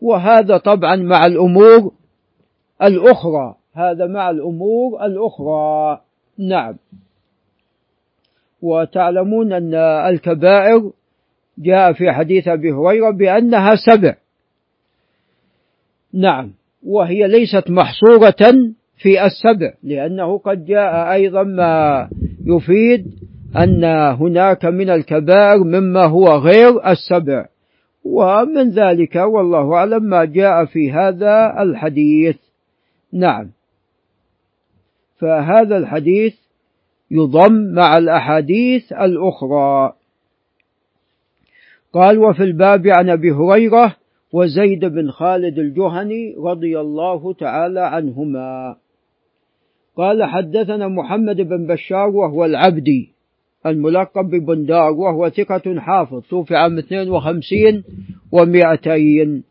وهذا 0.00 0.58
طبعا 0.58 0.96
مع 0.96 1.26
الأمور 1.26 1.92
الأخرى 2.82 3.54
هذا 3.72 4.06
مع 4.06 4.30
الأمور 4.30 5.06
الأخرى. 5.06 6.00
نعم. 6.38 6.76
وتعلمون 8.62 9.52
أن 9.52 9.74
الكبائر 9.74 10.92
جاء 11.58 11.92
في 11.92 12.12
حديث 12.12 12.48
أبي 12.48 12.72
هريرة 12.72 13.10
بأنها 13.10 13.74
سبع. 13.76 14.14
نعم. 16.12 16.52
وهي 16.86 17.28
ليست 17.28 17.70
محصورة 17.70 18.74
في 18.96 19.24
السبع 19.24 19.74
لأنه 19.82 20.38
قد 20.38 20.64
جاء 20.64 21.12
أيضا 21.12 21.42
ما 21.42 22.08
يفيد 22.46 23.06
أن 23.56 23.84
هناك 24.20 24.64
من 24.64 24.90
الكبائر 24.90 25.64
مما 25.64 26.04
هو 26.04 26.26
غير 26.28 26.90
السبع. 26.90 27.46
ومن 28.04 28.70
ذلك 28.70 29.16
والله 29.16 29.74
أعلم 29.74 30.02
ما 30.02 30.24
جاء 30.24 30.64
في 30.64 30.92
هذا 30.92 31.62
الحديث. 31.62 32.36
نعم. 33.12 33.50
فهذا 35.18 35.76
الحديث 35.76 36.34
يضم 37.10 37.74
مع 37.74 37.98
الأحاديث 37.98 38.92
الأخرى. 38.92 39.92
قال 41.92 42.18
وفي 42.18 42.42
الباب 42.42 42.86
عن 42.86 43.10
أبي 43.10 43.30
هريرة 43.30 43.96
وزيد 44.32 44.84
بن 44.84 45.10
خالد 45.10 45.58
الجهني 45.58 46.34
رضي 46.38 46.80
الله 46.80 47.32
تعالى 47.32 47.80
عنهما. 47.80 48.76
قال 49.96 50.24
حدثنا 50.24 50.88
محمد 50.88 51.36
بن 51.36 51.66
بشار 51.66 52.08
وهو 52.08 52.44
العبدي. 52.44 53.15
الملقب 53.66 54.30
ببندار 54.30 54.92
وهو 54.92 55.28
ثقة 55.28 55.80
حافظ 55.80 56.22
توفي 56.30 56.56
عام 56.56 56.78
52 56.78 57.82
و200 58.34 59.42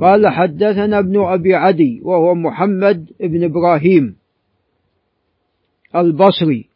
قال 0.00 0.28
حدثنا 0.28 0.98
ابن 0.98 1.20
أبي 1.20 1.54
عدي 1.54 2.00
وهو 2.04 2.34
محمد 2.34 3.10
بن 3.20 3.44
إبراهيم 3.44 4.16
البصري 5.96 6.66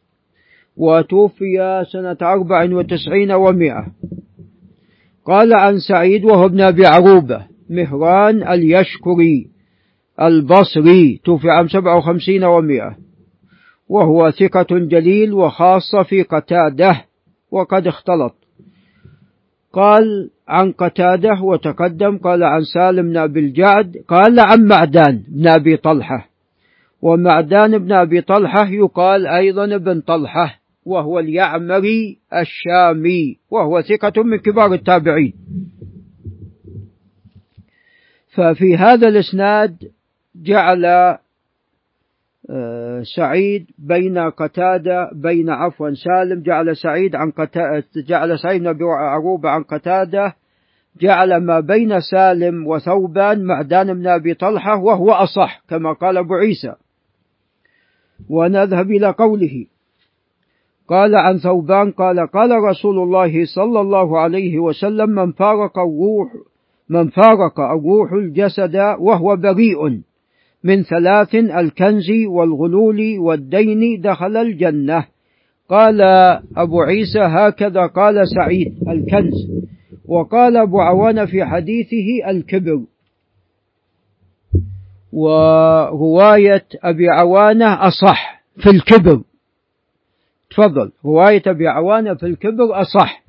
وتوفي 0.77 1.83
سنة 1.91 2.17
أربع 2.21 2.75
وتسعين 2.75 3.31
ومائة 3.31 3.87
قال 5.25 5.53
عن 5.53 5.79
سعيد 5.79 6.25
وهو 6.25 6.45
ابن 6.45 6.61
أبي 6.61 6.85
عروبة 6.85 7.45
مهران 7.69 8.47
اليشكري 8.47 9.47
البصري 10.21 11.21
توفي 11.25 11.49
عام 11.49 11.67
سبع 11.67 11.95
وخمسين 11.95 12.43
ومائة 12.43 12.95
وهو 13.89 14.31
ثقة 14.31 14.67
جليل 14.71 15.33
وخاصة 15.33 16.03
في 16.03 16.23
قتاده 16.23 17.05
وقد 17.51 17.87
اختلط. 17.87 18.35
قال 19.73 20.29
عن 20.47 20.71
قتاده 20.71 21.41
وتقدم 21.43 22.17
قال 22.17 22.43
عن 22.43 22.61
سالم 22.73 23.09
بن 23.09 23.17
أبي 23.17 23.39
الجعد 23.39 23.97
قال 24.07 24.39
عن 24.39 24.65
معدان 24.65 25.23
بن 25.27 25.47
أبي 25.47 25.77
طلحة. 25.77 26.29
ومعدان 27.01 27.77
بن 27.77 27.91
أبي 27.91 28.21
طلحة 28.21 28.67
يقال 28.67 29.27
أيضا 29.27 29.75
ابن 29.75 30.01
طلحة 30.01 30.59
وهو 30.85 31.19
اليعمري 31.19 32.17
الشامي 32.33 33.37
وهو 33.51 33.81
ثقة 33.81 34.23
من 34.23 34.37
كبار 34.37 34.73
التابعين. 34.73 35.33
ففي 38.29 38.77
هذا 38.77 39.07
الإسناد 39.07 39.91
جعل 40.35 40.85
سعيد 43.15 43.65
بين 43.79 44.17
قتادة 44.17 45.09
بين 45.13 45.49
عفوا 45.49 45.89
سالم 45.93 46.41
جعل 46.41 46.77
سعيد 46.77 47.15
عن 47.15 47.31
قتادة 47.31 47.83
جعل 48.07 48.39
سعيد 48.39 48.63
بن 48.63 48.85
عروبة 48.85 49.49
عن 49.49 49.63
قتادة 49.63 50.35
جعل 51.01 51.37
ما 51.37 51.59
بين 51.59 51.99
سالم 51.99 52.67
وثوبان 52.67 53.45
معدان 53.45 53.93
بن 53.93 54.07
أبي 54.07 54.33
طلحة 54.33 54.79
وهو 54.79 55.11
أصح 55.11 55.61
كما 55.69 55.93
قال 55.93 56.17
أبو 56.17 56.33
عيسى. 56.33 56.73
ونذهب 58.29 58.91
إلى 58.91 59.09
قوله. 59.09 59.65
قال 60.87 61.15
عن 61.15 61.37
ثوبان 61.37 61.91
قال 61.91 62.27
قال 62.27 62.51
رسول 62.51 62.99
الله 62.99 63.45
صلى 63.55 63.81
الله 63.81 64.19
عليه 64.19 64.59
وسلم 64.59 65.09
من 65.09 65.31
فارق 65.31 65.79
الروح 65.79 66.33
من 66.89 67.09
فارق 67.09 67.59
الروح 67.59 68.11
الجسد 68.11 68.75
وهو 68.99 69.35
بريء 69.35 70.01
من 70.63 70.83
ثلاث 70.83 71.35
الكنز 71.35 72.11
والغلول 72.27 73.19
والدين 73.19 74.01
دخل 74.01 74.37
الجنة. 74.37 75.05
قال 75.69 76.01
أبو 76.57 76.81
عيسى 76.81 77.19
هكذا 77.19 77.85
قال 77.85 78.15
سعيد 78.35 78.89
الكنز. 78.89 79.33
وقال 80.05 80.57
أبو 80.57 80.79
عوان 80.81 81.25
في 81.25 81.45
حديثه 81.45 82.29
الكبر. 82.29 82.81
ورواية 85.13 86.65
أبي 86.83 87.09
عوانة 87.09 87.87
أصح 87.87 88.43
في 88.57 88.69
الكبر. 88.69 89.21
تفضل. 90.49 90.91
رواية 91.05 91.41
أبي 91.47 91.67
عوانة 91.67 92.13
في 92.13 92.25
الكبر 92.25 92.81
أصح. 92.81 93.23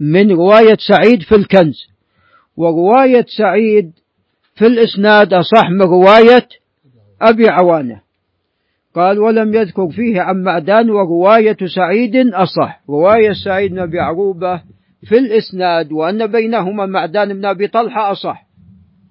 من 0.00 0.30
رواية 0.30 0.76
سعيد 0.88 1.22
في 1.22 1.34
الكنز. 1.34 1.86
ورواية 2.56 3.26
سعيد 3.38 3.92
في 4.60 4.66
الإسناد 4.66 5.34
أصح 5.34 5.70
من 5.70 5.82
رواية 5.82 6.48
أبي 7.22 7.48
عوانة. 7.48 8.00
قال 8.94 9.18
ولم 9.18 9.54
يذكر 9.54 9.90
فيه 9.90 10.20
عن 10.20 10.42
معدان 10.42 10.90
ورواية 10.90 11.56
سعيد 11.76 12.16
أصح. 12.34 12.80
رواية 12.88 13.32
سعيد 13.44 13.70
بن 13.70 13.78
أبي 13.78 14.00
عروبة 14.00 14.62
في 15.08 15.18
الإسناد 15.18 15.92
وأن 15.92 16.26
بينهما 16.26 16.86
معدان 16.86 17.34
بن 17.34 17.44
أبي 17.44 17.68
طلحة 17.68 18.12
أصح. 18.12 18.46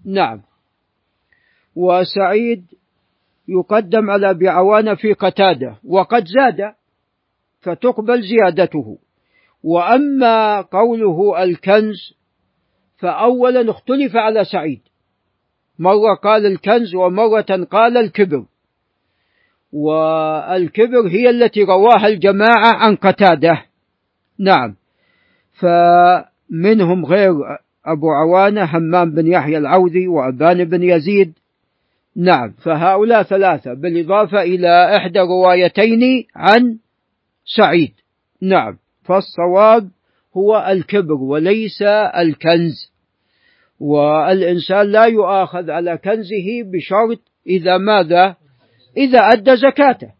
نعم. 0.06 0.42
وسعيد 1.76 2.66
يقدم 3.48 4.10
على 4.10 4.30
أبي 4.30 4.50
عوانة 4.50 4.96
في 4.96 5.14
قتادة 5.14 5.76
وقد 5.88 6.26
زاد 6.26 6.74
فتقبل 7.62 8.22
زيادته. 8.22 8.98
وأما 9.64 10.62
قوله 10.62 11.44
الكنز 11.44 12.14
فأولا 12.98 13.72
اختلف 13.72 14.16
على 14.16 14.46
سعيد. 14.46 14.82
مرة 15.80 16.16
قال 16.24 16.46
الكنز 16.46 16.96
ومرة 16.96 17.68
قال 17.72 17.98
الكبر. 17.98 18.46
والكبر 19.74 21.08
هي 21.08 21.30
التي 21.30 21.64
رواها 21.64 22.08
الجماعة 22.08 22.74
عن 22.76 22.96
قتادة. 22.96 23.66
نعم. 24.40 24.76
فمنهم 25.60 27.06
غير 27.06 27.34
أبو 27.86 28.08
عوانة 28.10 28.64
همام 28.64 29.12
بن 29.12 29.28
يحيى 29.28 29.58
العوذي 29.58 30.08
وأبان 30.08 30.64
بن 30.64 30.84
يزيد. 30.84 31.34
نعم. 32.16 32.52
فهؤلاء 32.52 33.24
ثلاثة 33.24 33.74
بالإضافة 33.74 34.42
إلى 34.42 34.96
إحدى 34.98 35.20
روايتين 35.20 36.26
عن 36.36 36.78
سعيد. 37.58 37.94
نعم. 38.42 38.78
فالصواب 39.04 39.90
هو 40.38 40.68
الكبر 40.72 41.14
وليس 41.14 41.82
الكنز. 42.18 42.92
والإنسان 43.80 44.92
لا 44.92 45.06
يؤاخذ 45.06 45.72
على 45.72 45.98
كنزه 45.98 46.64
بشرط 46.66 47.20
إذا 47.48 47.78
ماذا؟ 47.78 48.36
إذا 48.98 49.20
أدى 49.20 49.56
زكاته. 49.56 50.12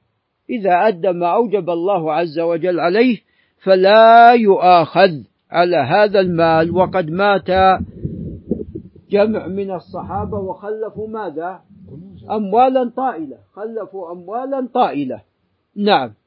إذا 0.50 0.88
أدى 0.88 1.12
ما 1.12 1.28
أوجب 1.28 1.70
الله 1.70 2.14
عز 2.14 2.40
وجل 2.40 2.80
عليه 2.80 3.18
فلا 3.64 4.32
يؤاخذ 4.34 5.12
على 5.52 5.78
هذا 5.78 6.20
المال. 6.20 6.76
وقد 6.76 7.10
مات 7.10 7.80
جمع 9.10 9.48
من 9.48 9.72
الصحابة 9.72 10.38
وخلفوا 10.38 11.08
ماذا؟ 11.08 11.62
أموالا 12.32 12.92
طائلة. 12.98 13.38
خلفوا 13.54 14.12
أموالا 14.12 14.68
طائلة. 14.74 15.22
نعم. 15.76 16.19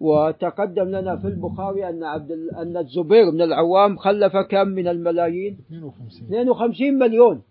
وتقدم 0.00 0.88
لنا 0.88 1.16
في 1.16 1.28
البخاري 1.28 1.88
أن 1.88 2.04
عبد 2.04 2.30
أن 2.32 2.76
الزبير 2.76 3.30
بن 3.30 3.42
العوام 3.42 3.96
خلف 3.96 4.32
كم 4.36 4.68
من 4.68 4.88
الملايين؟ 4.88 5.58
52 5.66 6.28
52 6.28 6.98
مليون. 6.98 7.42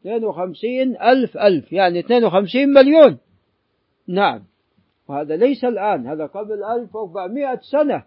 52 0.00 0.96
ألف 1.02 1.36
ألف 1.36 1.72
يعني 1.72 2.00
52 2.00 2.68
مليون. 2.68 3.18
نعم. 4.08 4.42
وهذا 5.08 5.36
ليس 5.36 5.64
الآن 5.64 6.06
هذا 6.06 6.26
قبل 6.26 6.64
1400 6.64 7.60
سنة. 7.72 8.04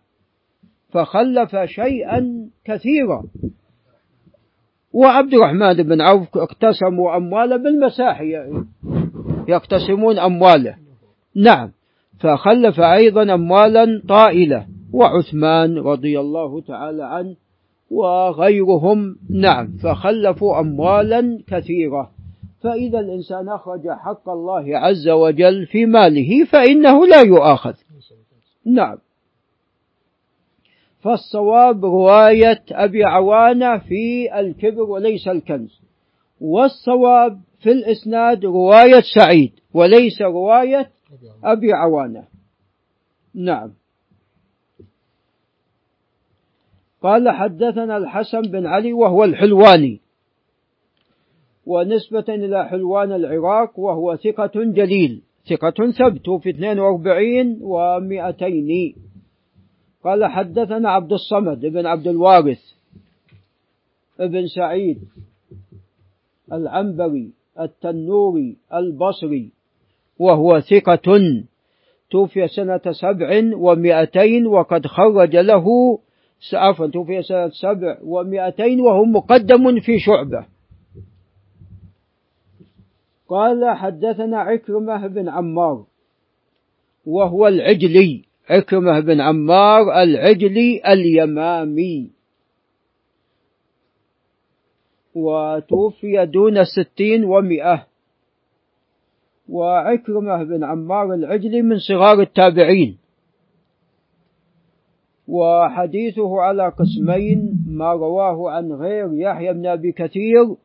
فخلف 0.89 1.55
شيئا 1.65 2.49
كثيرا. 2.65 3.23
وعبد 4.93 5.33
الرحمن 5.33 5.83
بن 5.83 6.01
عوف 6.01 6.37
اقتسموا 6.37 7.17
أمواله 7.17 7.57
بالمساحي 7.57 8.31
يقتسمون 9.47 10.19
أمواله. 10.19 10.77
نعم. 11.35 11.71
فخلف 12.21 12.79
أيضا 12.79 13.33
أموالا 13.33 14.01
طائلة 14.09 14.65
وعثمان 14.93 15.77
رضي 15.77 16.19
الله 16.19 16.61
تعالى 16.61 17.03
عنه 17.03 17.35
وغيرهم. 17.91 19.15
نعم 19.29 19.77
فخلفوا 19.83 20.59
أموالا 20.59 21.43
كثيرة. 21.47 22.11
فإذا 22.63 22.99
الإنسان 22.99 23.49
أخرج 23.49 23.89
حق 23.89 24.29
الله 24.29 24.77
عز 24.77 25.09
وجل 25.09 25.65
في 25.65 25.85
ماله 25.85 26.45
فإنه 26.45 27.07
لا 27.07 27.21
يؤاخذ. 27.21 27.73
نعم. 28.65 28.97
فالصواب 30.99 31.85
رواية 31.85 32.63
أبي 32.71 33.03
عوانة 33.03 33.77
في 33.77 34.39
الكبر 34.39 34.81
وليس 34.81 35.27
الكنز. 35.27 35.81
والصواب 36.41 37.39
في 37.59 37.71
الإسناد 37.71 38.45
رواية 38.45 39.01
سعيد 39.15 39.51
وليس 39.73 40.21
رواية 40.21 40.89
أبي 41.43 41.73
عوانة. 41.73 42.23
نعم. 43.35 43.71
قال 47.01 47.29
حدثنا 47.29 47.97
الحسن 47.97 48.41
بن 48.41 48.65
علي 48.65 48.93
وهو 48.93 49.23
الحلواني 49.23 49.99
ونسبة 51.65 52.25
إلى 52.29 52.65
حلوان 52.69 53.11
العراق 53.11 53.79
وهو 53.79 54.15
ثقة 54.15 54.51
جليل 54.55 55.21
ثقة 55.49 55.91
ثبت 55.91 56.29
في 56.29 56.49
42 56.49 57.59
و200 57.59 58.95
قال 60.03 60.25
حدثنا 60.25 60.89
عبد 60.89 61.13
الصمد 61.13 61.65
بن 61.65 61.85
عبد 61.85 62.07
الوارث 62.07 62.61
ابن 64.19 64.47
سعيد 64.47 65.01
العنبري 66.51 67.31
التنوري 67.59 68.57
البصري 68.73 69.51
وهو 70.21 70.59
ثقة. 70.59 71.07
توفي 72.11 72.47
سنة 72.47 72.81
سبع 72.91 73.41
ومائتين 73.55 74.47
وقد 74.47 74.87
خرج 74.87 75.35
له 75.35 75.65
عفوا 76.53 76.87
توفي 76.87 77.21
سنة 77.21 77.49
سبع 77.49 77.97
ومائتين 78.03 78.81
وهو 78.81 79.05
مقدم 79.05 79.79
في 79.79 79.99
شعبة. 79.99 80.45
قال 83.29 83.77
حدثنا 83.77 84.39
عكرمة 84.39 85.07
بن 85.07 85.29
عمار 85.29 85.85
وهو 87.05 87.47
العجلي. 87.47 88.23
عكرمة 88.49 88.99
بن 88.99 89.21
عمار 89.21 90.01
العجلي 90.03 90.81
اليمامي. 90.87 92.09
وتوفي 95.15 96.25
دون 96.25 96.57
الستين 96.57 97.23
ومئة. 97.25 97.90
وعكرمة 99.51 100.43
بن 100.43 100.63
عمار 100.63 101.13
العجلي 101.13 101.61
من 101.61 101.77
صغار 101.79 102.21
التابعين. 102.21 102.97
وحديثه 105.27 106.41
على 106.41 106.67
قسمين 106.67 107.65
ما 107.67 107.93
رواه 107.93 108.51
عن 108.51 108.71
غير 108.71 109.09
يحيى 109.13 109.53
بن 109.53 109.65
أبي 109.65 109.91
كثير 109.91 110.55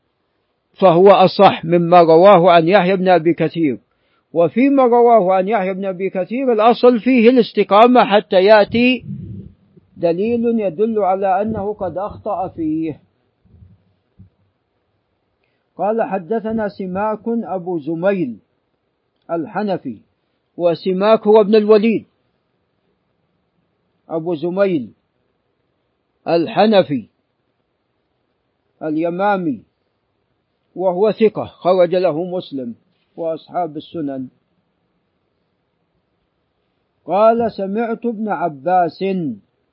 فهو 0.80 1.08
أصح 1.08 1.64
مما 1.64 2.00
رواه 2.00 2.50
عن 2.50 2.68
يحيى 2.68 2.96
بن 2.96 3.08
أبي 3.08 3.34
كثير. 3.34 3.78
وفيما 4.32 4.82
رواه 4.82 5.32
عن 5.34 5.48
يحيى 5.48 5.74
بن 5.74 5.84
أبي 5.84 6.10
كثير 6.10 6.52
الأصل 6.52 7.00
فيه 7.00 7.30
الاستقامة 7.30 8.04
حتى 8.04 8.36
يأتي 8.36 9.04
دليل 9.96 10.60
يدل 10.60 10.98
على 10.98 11.42
أنه 11.42 11.74
قد 11.74 11.98
أخطأ 11.98 12.48
فيه. 12.48 13.00
قال 15.76 16.02
حدثنا 16.02 16.68
سماك 16.68 17.22
أبو 17.26 17.78
زميل 17.78 18.36
الحنفي 19.30 20.00
وسماك 20.56 21.26
هو 21.26 21.40
ابن 21.40 21.54
الوليد. 21.54 22.06
أبو 24.08 24.34
زميل 24.34 24.92
الحنفي 26.28 27.08
اليمامي 28.82 29.62
وهو 30.74 31.12
ثقة 31.12 31.44
خرج 31.44 31.94
له 31.94 32.24
مسلم 32.24 32.74
وأصحاب 33.16 33.76
السنن. 33.76 34.28
قال 37.04 37.52
سمعت 37.52 38.06
ابن 38.06 38.28
عباس 38.28 39.04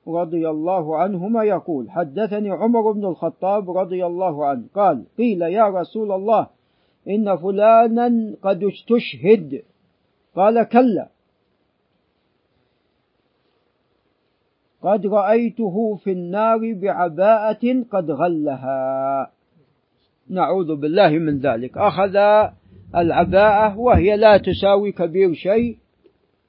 رضي 0.08 0.48
الله 0.50 0.96
عنهما 0.96 1.44
يقول 1.44 1.90
حدثني 1.90 2.50
عمر 2.50 2.92
بن 2.92 3.04
الخطاب 3.04 3.70
رضي 3.70 4.06
الله 4.06 4.46
عنه 4.46 4.64
قال 4.74 5.04
قيل 5.18 5.42
يا 5.42 5.68
رسول 5.68 6.12
الله 6.12 6.46
إن 7.08 7.36
فلانا 7.36 8.34
قد 8.42 8.64
استشهد 8.64 9.62
قال 10.36 10.62
كلا. 10.62 11.08
قد 14.82 15.06
رأيته 15.06 15.94
في 15.94 16.12
النار 16.12 16.72
بعباءة 16.72 17.84
قد 17.90 18.10
غلها. 18.10 19.30
نعوذ 20.30 20.76
بالله 20.76 21.08
من 21.08 21.38
ذلك. 21.38 21.78
أخذ 21.78 22.16
العباءة 22.96 23.78
وهي 23.78 24.16
لا 24.16 24.36
تساوي 24.36 24.92
كبير 24.92 25.34
شيء. 25.34 25.78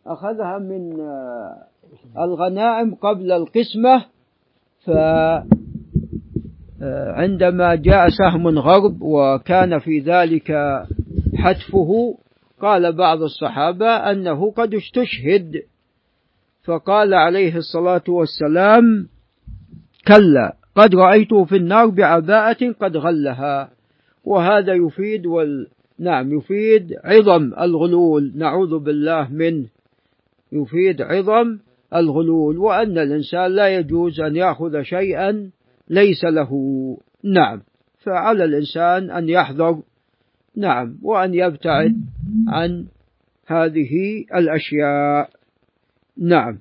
أخذها 0.08 0.58
من 0.58 1.00
الغنائم 2.18 2.96
قبل 2.96 3.32
القسمة. 3.32 4.06
فعندما 6.80 7.76
جاء 7.76 8.10
سهم 8.10 8.48
غرب 8.48 9.02
وكان 9.02 9.80
في 9.80 10.00
ذلك 10.00 10.52
حتفه 11.36 12.18
قال 12.62 12.94
بعض 12.94 13.22
الصحابة 13.22 13.88
أنه 13.88 14.52
قد 14.52 14.74
استشهد 14.74 15.62
فقال 16.64 17.14
عليه 17.14 17.56
الصلاة 17.58 18.04
والسلام 18.08 19.08
كلا 20.08 20.56
قد 20.76 20.96
رأيته 20.96 21.46
في 21.46 21.56
النار 21.56 21.86
بعباءة 21.86 22.72
قد 22.72 22.98
غلها 22.98 23.70
وهذا 24.24 24.74
يفيد 24.74 25.26
وال 25.26 25.68
نعم 26.00 26.38
يفيد 26.38 26.94
عظم 27.04 27.54
الغلول 27.62 28.32
نعوذ 28.36 28.80
بالله 28.80 29.28
منه 29.32 29.66
يفيد 30.52 31.02
عظم 31.02 31.58
الغلول 31.96 32.58
وأن 32.58 32.98
الإنسان 32.98 33.52
لا 33.52 33.76
يجوز 33.76 34.22
أن 34.22 34.36
يأخذ 34.36 34.82
شيئا 34.82 35.50
ليس 35.90 36.24
له. 36.24 36.52
نعم. 37.24 37.62
فعلى 38.04 38.44
الإنسان 38.44 39.12
أن 39.12 39.30
يحذر. 39.30 39.82
نعم. 40.56 40.98
وأن 41.02 41.34
يبتعد 41.34 41.96
عن 42.48 42.86
هذه 43.48 44.26
الأشياء. 44.36 45.30
نعم. 46.18 46.60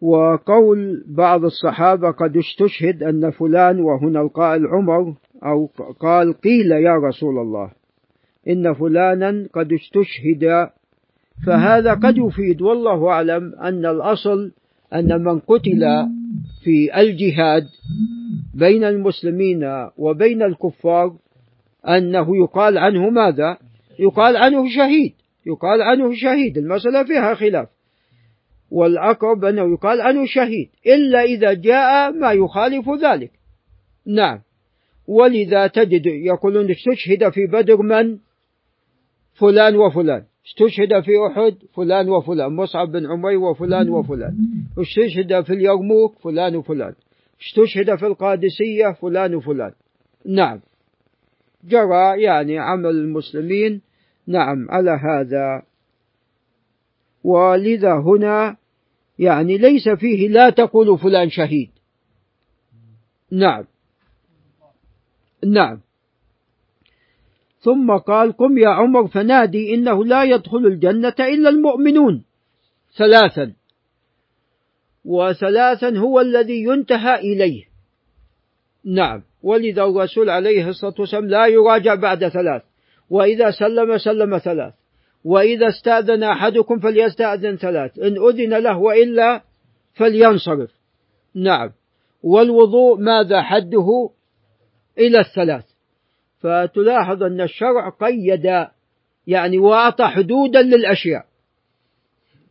وقول 0.00 1.04
بعض 1.06 1.44
الصحابة 1.44 2.10
قد 2.10 2.36
استشهد 2.36 3.02
أن 3.02 3.30
فلان 3.30 3.80
وهنا 3.80 4.20
القائل 4.20 4.66
عمر 4.66 5.14
أو 5.44 5.66
قال 6.00 6.32
قيل 6.32 6.72
يا 6.72 6.94
رسول 6.94 7.38
الله. 7.38 7.72
إن 8.48 8.74
فلانا 8.74 9.48
قد 9.54 9.72
استشهد. 9.72 10.70
فهذا 11.46 11.94
قد 11.94 12.18
يفيد 12.18 12.62
والله 12.62 13.08
أعلم 13.08 13.54
أن 13.54 13.86
الأصل 13.86 14.52
أن 14.94 15.24
من 15.24 15.38
قتل 15.38 16.08
في 16.64 17.00
الجهاد 17.00 17.68
بين 18.54 18.84
المسلمين 18.84 19.88
وبين 19.96 20.42
الكفار 20.42 21.16
أنه 21.88 22.36
يقال 22.36 22.78
عنه 22.78 23.10
ماذا؟ 23.10 23.58
يقال 23.98 24.36
عنه 24.36 24.68
شهيد. 24.68 25.12
يقال 25.46 25.82
عنه 25.82 26.14
شهيد. 26.14 26.58
المسألة 26.58 27.04
فيها 27.04 27.34
خلاف. 27.34 27.68
والأقرب 28.70 29.44
أنه 29.44 29.72
يقال 29.72 30.00
عنه 30.00 30.26
شهيد. 30.26 30.68
إلا 30.86 31.22
إذا 31.22 31.52
جاء 31.52 32.12
ما 32.12 32.32
يخالف 32.32 32.90
ذلك. 33.02 33.30
نعم. 34.06 34.40
ولذا 35.06 35.66
تجد 35.66 36.06
يقولون 36.06 36.70
استشهد 36.70 37.28
في 37.28 37.46
بدر 37.46 37.76
من؟ 37.82 38.18
فلان 39.34 39.76
وفلان. 39.76 40.24
استشهد 40.50 41.00
في 41.00 41.10
أحد 41.26 41.56
فلان 41.74 42.08
وفلان 42.08 42.56
مصعب 42.56 42.92
بن 42.92 43.06
عمير 43.06 43.38
وفلان 43.38 43.88
وفلان. 43.88 44.36
استشهد 44.78 45.44
في 45.44 45.52
اليرموك 45.52 46.18
فلان 46.18 46.56
وفلان. 46.56 46.94
استشهد 47.40 47.96
في 47.96 48.06
القادسية 48.06 48.92
فلان 48.92 49.34
وفلان. 49.34 49.72
نعم. 50.26 50.60
جرى 51.64 52.22
يعني 52.22 52.58
عمل 52.58 52.90
المسلمين. 52.90 53.82
نعم 54.26 54.66
على 54.70 54.90
هذا. 54.90 55.62
ولذا 57.24 57.94
هنا 57.94 58.56
يعني 59.18 59.58
ليس 59.58 59.88
فيه 59.88 60.28
لا 60.28 60.50
تقول 60.50 60.98
فلان 60.98 61.30
شهيد. 61.30 61.70
نعم. 63.32 63.64
نعم. 65.46 65.80
ثم 67.60 67.96
قال 67.96 68.32
قم 68.32 68.58
يا 68.58 68.68
عمر 68.68 69.08
فنادي 69.08 69.74
إنه 69.74 70.04
لا 70.04 70.24
يدخل 70.24 70.58
الجنة 70.58 71.14
إلا 71.20 71.48
المؤمنون. 71.48 72.24
ثلاثا. 72.98 73.52
وثلاثا 75.04 75.98
هو 75.98 76.20
الذي 76.20 76.62
ينتهى 76.62 77.14
إليه. 77.14 77.64
نعم. 78.84 79.22
ولذا 79.42 79.82
الرسول 79.84 80.30
عليه 80.30 80.68
الصلاة 80.68 80.94
والسلام 80.98 81.28
لا 81.28 81.46
يراجع 81.46 81.94
بعد 81.94 82.28
ثلاث. 82.28 82.62
وإذا 83.10 83.50
سلم 83.50 83.98
سلم 83.98 84.38
ثلاث. 84.38 84.74
وإذا 85.24 85.68
استأذن 85.68 86.22
أحدكم 86.22 86.78
فليستأذن 86.78 87.56
ثلاث. 87.56 87.98
إن 87.98 88.16
أذن 88.28 88.58
له 88.58 88.78
وإلا 88.78 89.42
فلينصرف. 89.94 90.70
نعم. 91.34 91.70
والوضوء 92.22 92.98
ماذا 92.98 93.42
حده؟ 93.42 94.10
إلى 94.98 95.20
الثلاث. 95.20 95.69
فتلاحظ 96.40 97.22
أن 97.22 97.40
الشرع 97.40 97.88
قيد 97.88 98.66
يعني 99.26 99.58
وأعطى 99.58 100.04
حدودا 100.04 100.62
للأشياء. 100.62 101.24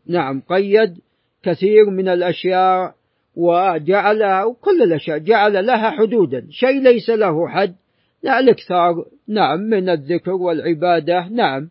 نعم 0.07 0.41
قيد 0.49 0.97
كثير 1.43 1.89
من 1.89 2.07
الأشياء 2.07 2.93
وجعل 3.35 4.53
كل 4.61 4.81
الأشياء 4.83 5.17
جعل 5.17 5.65
لها 5.65 5.89
حدودا. 5.89 6.47
شيء 6.49 6.81
ليس 6.81 7.09
له 7.09 7.47
حد 7.47 7.75
الإكثار. 8.23 9.05
نعم 9.27 9.59
من 9.59 9.89
الذكر 9.89 10.31
والعبادة. 10.31 11.27
نعم 11.27 11.69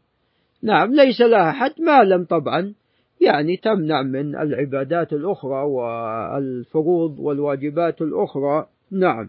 نعم 0.62 0.94
ليس 0.94 1.20
لها 1.20 1.52
حد 1.52 1.80
ما 1.80 2.02
لم 2.02 2.24
طبعا. 2.24 2.74
يعني 3.20 3.56
تمنع 3.56 4.02
من 4.02 4.36
العبادات 4.36 5.12
الأخرى 5.12 5.62
والفروض 5.62 7.20
والواجبات 7.20 8.02
الأخرى. 8.02 8.66
نعم. 8.92 9.28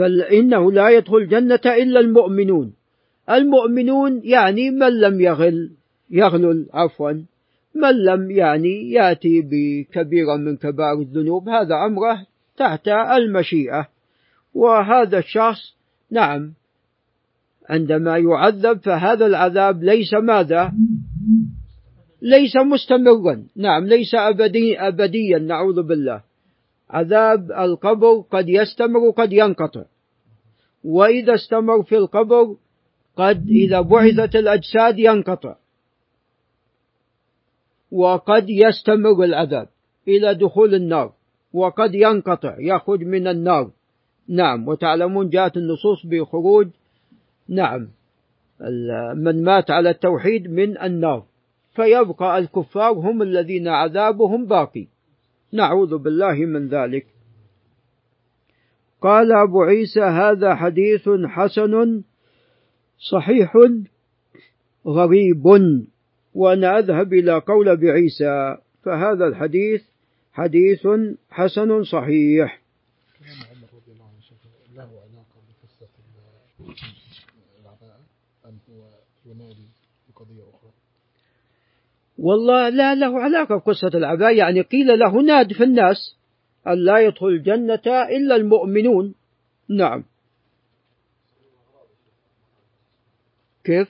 فإنه 0.00 0.72
لا 0.72 0.88
يدخل 0.88 1.16
الجنة 1.16 1.60
إلا 1.66 2.00
المؤمنون. 2.00 2.72
المؤمنون 3.30 4.20
يعني 4.24 4.70
من 4.70 5.00
لم 5.00 5.20
يغل 5.20 5.70
يغلل 6.10 6.66
عفوا 6.72 7.12
من 7.74 8.04
لم 8.04 8.30
يعني 8.30 8.90
يأتي 8.90 9.40
بكبيرة 9.40 10.36
من 10.36 10.56
كبائر 10.56 11.00
الذنوب. 11.00 11.48
هذا 11.48 11.74
أمره 11.86 12.26
تحت 12.56 12.88
المشيئة. 12.88 13.88
وهذا 14.54 15.18
الشخص 15.18 15.74
نعم 16.10 16.52
عندما 17.68 18.18
يعذب 18.18 18.78
فهذا 18.78 19.26
العذاب 19.26 19.82
ليس 19.82 20.14
ماذا؟ 20.14 20.72
ليس 22.22 22.56
مستمرا. 22.56 23.42
نعم 23.56 23.86
ليس 23.86 24.14
أبدي 24.14 24.78
أبديا 24.78 25.38
نعوذ 25.38 25.82
بالله. 25.82 26.20
عذاب 26.90 27.52
القبر 27.52 28.24
قد 28.30 28.48
يستمر 28.48 28.98
وقد 28.98 29.32
ينقطع. 29.32 29.84
وإذا 30.84 31.34
استمر 31.34 31.82
في 31.82 31.96
القبر 31.96 32.56
قد 33.16 33.48
إذا 33.48 33.80
بعثت 33.80 34.36
الأجساد 34.36 34.98
ينقطع. 34.98 35.56
وقد 37.90 38.50
يستمر 38.50 39.24
العذاب 39.24 39.68
إلى 40.08 40.34
دخول 40.34 40.74
النار 40.74 41.12
وقد 41.52 41.94
ينقطع 41.94 42.56
يخرج 42.58 43.04
من 43.04 43.26
النار. 43.26 43.70
نعم 44.28 44.68
وتعلمون 44.68 45.28
جاءت 45.28 45.56
النصوص 45.56 46.06
بخروج 46.06 46.68
نعم 47.48 47.88
من 49.16 49.44
مات 49.44 49.70
على 49.70 49.90
التوحيد 49.90 50.50
من 50.50 50.78
النار. 50.78 51.24
فيبقى 51.74 52.38
الكفار 52.38 52.92
هم 52.92 53.22
الذين 53.22 53.68
عذابهم 53.68 54.46
باقي. 54.46 54.86
نعوذ 55.52 55.98
بالله 55.98 56.34
من 56.34 56.68
ذلك. 56.68 57.06
قال 59.00 59.32
أبو 59.32 59.62
عيسى 59.62 60.00
هذا 60.00 60.54
حديث 60.54 61.08
حسن 61.08 62.02
صحيح 63.10 63.52
غريب 64.86 65.46
وأنا 66.34 66.78
أذهب 66.78 67.12
إلى 67.12 67.38
قول 67.38 67.76
بعيسى 67.76 68.56
فهذا 68.84 69.26
الحديث 69.26 69.82
حديث 70.32 70.86
حسن 71.30 71.84
صحيح. 71.84 72.60
والله 82.18 82.68
لا 82.68 82.94
له 82.94 83.20
علاقة 83.20 83.56
بقصة 83.56 83.88
العباءة 83.94 84.32
يعني 84.32 84.60
قيل 84.60 84.98
له 84.98 85.22
ناد 85.22 85.52
في 85.52 85.64
الناس. 85.64 86.19
أن 86.66 86.74
لا 86.84 86.98
يدخل 86.98 87.26
الجنة 87.26 87.86
إلا 87.86 88.36
المؤمنون. 88.36 89.14
نعم. 89.68 90.04
كيف؟ 93.64 93.88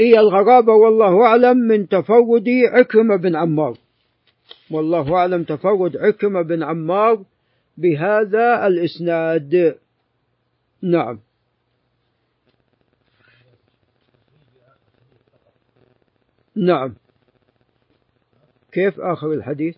إي 0.00 0.18
الغرابة؟ 0.18 0.72
والله 0.72 1.26
أعلم 1.26 1.56
من 1.56 1.88
تفرد 1.88 2.48
عكرمة 2.72 3.16
بن 3.16 3.36
عمار. 3.36 3.78
والله 4.70 5.14
أعلم 5.14 5.44
تفرد 5.44 5.96
عكرمة 5.96 6.42
بن 6.42 6.62
عمار 6.62 7.24
بهذا 7.76 8.66
الإسناد. 8.66 9.78
نعم. 10.82 11.20
نعم. 16.56 16.94
كيف 18.72 19.00
آخر 19.00 19.32
الحديث؟ 19.32 19.76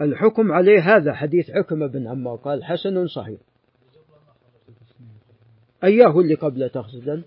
الحكم 0.00 0.52
عليه 0.52 0.96
هذا 0.96 1.12
حديث 1.12 1.50
عكمة 1.50 1.86
بن 1.86 2.06
عمار 2.06 2.36
قال 2.36 2.64
حسن 2.64 3.06
صحيح. 3.06 3.38
أياه 5.84 6.20
اللي 6.20 6.34
قبله 6.34 6.66
تقصد 6.66 7.22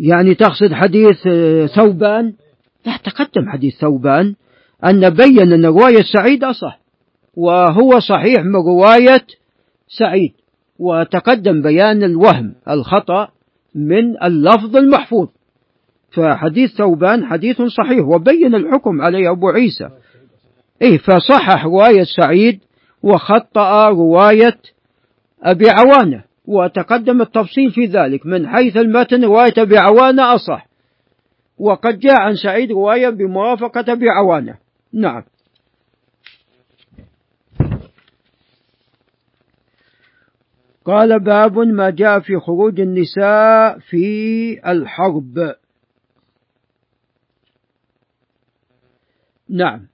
يعني 0.00 0.34
تقصد 0.34 0.72
حديث 0.72 1.26
آه، 1.26 1.66
ثوبان؟ 1.66 2.32
لا 2.86 2.96
تقدم 2.96 3.48
حديث 3.48 3.76
ثوبان. 3.80 4.34
أن 4.84 5.10
بين 5.10 5.52
أن 5.52 5.66
رواية 5.66 6.02
سعيد 6.12 6.44
أصح 6.44 6.80
وهو 7.36 8.00
صحيح 8.00 8.44
من 8.44 8.56
رواية 8.56 9.26
سعيد. 9.98 10.32
وتقدم 10.78 11.62
بيان 11.62 12.02
الوهم 12.02 12.54
الخطأ 12.68 13.28
من 13.74 14.22
اللفظ 14.22 14.76
المحفوظ. 14.76 15.28
فحديث 16.10 16.70
ثوبان 16.70 17.26
حديث 17.26 17.62
صحيح 17.62 18.06
وبين 18.06 18.54
الحكم 18.54 19.02
عليه 19.02 19.30
أبو 19.30 19.48
عيسى. 19.48 19.88
إيه 20.82 20.98
فصحح 20.98 21.64
رواية 21.64 22.04
سعيد 22.16 22.60
وخطأ 23.02 23.88
رواية 23.88 24.58
أبي 25.42 25.64
عوانة 25.70 26.24
وتقدم 26.46 27.22
التفصيل 27.22 27.70
في 27.70 27.86
ذلك 27.86 28.26
من 28.26 28.48
حيث 28.48 28.76
المتن 28.76 29.24
رواية 29.24 29.54
أبي 29.58 29.78
عوانة 29.78 30.34
أصح. 30.34 30.66
وقد 31.58 31.98
جاء 31.98 32.20
عن 32.20 32.34
سعيد 32.34 32.72
رواية 32.72 33.08
بموافقة 33.08 33.92
أبي 33.92 34.08
عوانة. 34.08 34.54
نعم. 34.92 35.22
قال 40.84 41.20
باب 41.24 41.58
ما 41.58 41.90
جاء 41.90 42.20
في 42.20 42.38
خروج 42.38 42.80
النساء 42.80 43.78
في 43.78 44.70
الحرب. 44.70 45.54
نعم. 49.48 49.86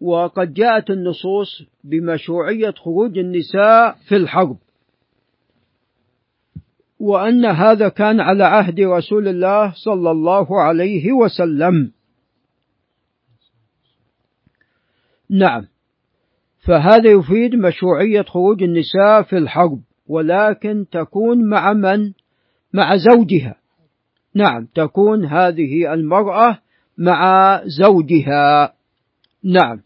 وقد 0.00 0.54
جاءت 0.54 0.90
النصوص 0.90 1.62
بمشروعية 1.84 2.70
خروج 2.70 3.18
النساء 3.18 3.96
في 4.08 4.16
الحرب. 4.16 4.56
وأن 6.98 7.44
هذا 7.44 7.88
كان 7.88 8.20
على 8.20 8.44
عهد 8.44 8.80
رسول 8.80 9.28
الله 9.28 9.72
صلى 9.84 10.10
الله 10.10 10.60
عليه 10.60 11.12
وسلم. 11.12 11.92
نعم. 15.30 15.66
فهذا 16.66 17.10
يفيد 17.10 17.54
مشروعية 17.54 18.22
خروج 18.22 18.62
النساء 18.62 19.22
في 19.22 19.38
الحرب 19.38 19.80
ولكن 20.06 20.86
تكون 20.90 21.48
مع 21.48 21.72
من؟ 21.72 22.12
مع 22.72 22.96
زوجها. 22.96 23.56
نعم 24.34 24.66
تكون 24.74 25.24
هذه 25.24 25.94
المرأة 25.94 26.58
مع 26.98 27.60
زوجها. 27.64 28.74
نعم. 29.44 29.82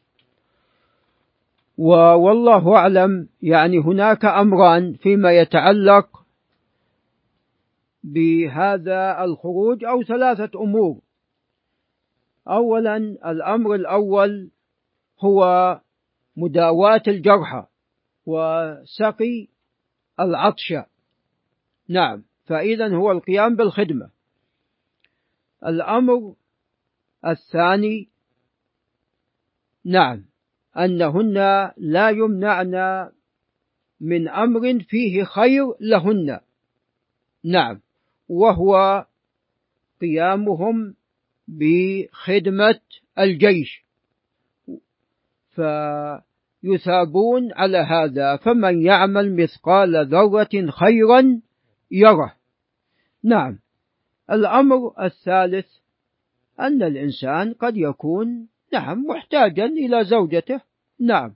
والله 1.78 2.76
أعلم 2.76 3.28
يعني 3.42 3.78
هناك 3.78 4.24
أمران 4.24 4.92
فيما 4.92 5.32
يتعلق 5.32 6.26
بهذا 8.04 9.24
الخروج 9.24 9.84
أو 9.84 10.02
ثلاثة 10.02 10.50
أمور. 10.60 11.00
أولا 12.48 12.96
الأمر 13.30 13.74
الأول 13.74 14.50
هو 15.20 15.80
مداواة 16.36 17.02
الجرحى 17.08 17.66
وسقي 18.26 19.48
العطش. 20.20 20.74
نعم 21.88 22.24
فإذا 22.44 22.96
هو 22.96 23.12
القيام 23.12 23.56
بالخدمة. 23.56 24.10
الأمر 25.66 26.34
الثاني 27.24 28.08
نعم 29.84 30.24
أنهن 30.76 31.34
لا 31.76 32.10
يمنعن 32.10 33.08
من 34.00 34.28
أمر 34.28 34.80
فيه 34.80 35.24
خير 35.24 35.74
لهن. 35.80 36.40
نعم 37.44 37.80
وهو 38.28 39.06
قيامهم 40.00 40.94
بخدمة 41.48 42.80
الجيش. 43.18 43.84
فيثابون 45.50 47.52
على 47.52 47.78
هذا 47.78 48.36
فمن 48.36 48.82
يعمل 48.82 49.36
مثقال 49.36 50.06
ذرة 50.06 50.70
خيرا 50.70 51.40
يره. 51.90 52.36
نعم 53.22 53.58
الأمر 54.30 55.04
الثالث 55.04 55.66
أن 56.60 56.82
الإنسان 56.82 57.52
قد 57.52 57.76
يكون 57.76 58.48
نعم 58.72 59.04
محتاجا 59.04 59.64
إلى 59.64 60.04
زوجته 60.04 60.60
نعم. 61.00 61.34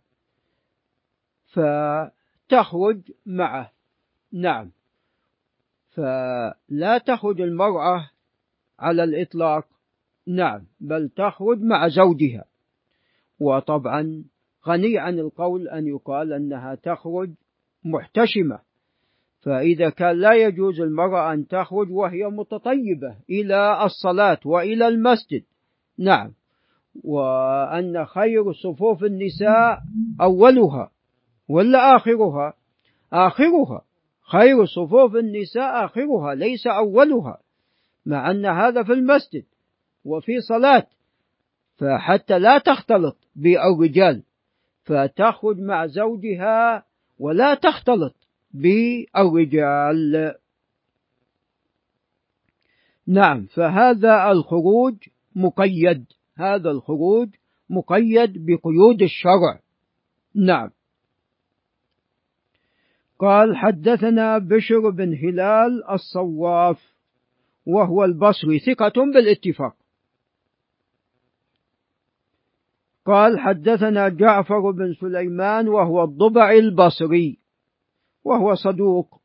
فتخرج 1.47 3.13
معه 3.27 3.73
نعم. 4.33 4.71
فلا 5.91 6.99
تخرج 7.07 7.41
المرأة 7.41 8.11
على 8.79 9.05
الإطلاق 9.05 9.67
نعم 10.27 10.67
بل 10.81 11.09
تخرج 11.09 11.61
مع 11.61 11.89
زوجها. 11.89 12.45
وطبعا 13.41 14.25
غني 14.67 14.99
عن 14.99 15.19
القول 15.19 15.69
أن 15.69 15.87
يقال 15.87 16.33
أنها 16.33 16.75
تخرج 16.75 17.31
محتشمة. 17.85 18.70
فإذا 19.41 19.91
كان 19.91 20.17
لا 20.17 20.33
يجوز 20.33 20.81
المرأة 20.81 21.33
أن 21.33 21.47
تخرج 21.47 21.91
وهي 21.91 22.25
متطيبة 22.25 23.17
إلى 23.31 23.85
الصلاة 23.85 24.39
وإلى 24.45 24.89
المسجد. 24.89 25.43
نعم. 25.99 26.33
وأن 27.05 28.05
خير 28.05 28.53
صفوف 28.53 29.05
النساء 29.05 29.79
أولها 30.21 30.91
ولا 31.49 31.97
آخرها؟ 31.97 32.55
آخرها. 33.13 33.85
خير 34.33 34.67
صفوف 34.67 35.17
النساء 35.17 35.85
آخرها 35.85 36.35
ليس 36.35 36.67
أولها 36.67 37.39
مع 38.07 38.31
أن 38.31 38.47
هذا 38.47 38.83
في 38.83 38.93
المسجد 38.93 39.45
وفي 40.05 40.41
صلاة. 40.41 40.87
فحتى 41.77 42.39
لا 42.39 42.59
تختلط 42.59 43.17
بالرجال 43.37 44.23
فتخرج 44.85 45.59
مع 45.59 45.87
زوجها 45.87 46.85
ولا 47.19 47.55
تختلط. 47.55 48.20
بالرجال 48.53 50.35
نعم 53.07 53.47
فهذا 53.47 54.31
الخروج 54.31 54.95
مقيد 55.37 56.07
هذا 56.37 56.71
الخروج 56.71 57.29
مقيد 57.71 58.47
بقيود 58.47 59.03
الشرع. 59.03 59.61
نعم. 60.35 60.71
قال 63.19 63.57
حدثنا 63.57 64.39
بشر 64.39 64.91
بن 64.91 65.15
هلال 65.15 65.91
الصواف 65.91 66.95
وهو 67.67 68.05
البصري 68.05 68.59
ثقة 68.59 68.93
بالاتفاق. 69.15 69.77
قال 73.07 73.41
حدثنا 73.41 74.09
جعفر 74.09 74.71
بن 74.71 74.95
سليمان 74.95 75.69
وهو 75.69 76.05
الضبع 76.05 76.53
البصري. 76.53 77.39
وهو 78.25 78.55
صدوق. 78.55 79.21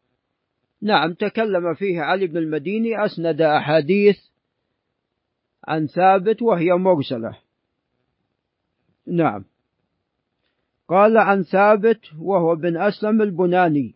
نعم 0.82 1.14
تكلم 1.14 1.74
فيه 1.74 2.02
علي 2.02 2.28
بن 2.28 2.38
المديني 2.38 3.06
أسند 3.06 3.42
أحاديث 3.42 4.18
عن 5.68 5.88
ثابت 5.88 6.42
وهي 6.42 6.74
مرسلة. 6.74 7.38
نعم. 9.08 9.46
قال 10.88 11.18
عن 11.18 11.44
ثابت 11.44 12.00
وهو 12.20 12.56
بن 12.56 12.78
أسلم 12.78 13.22
البناني. 13.22 13.96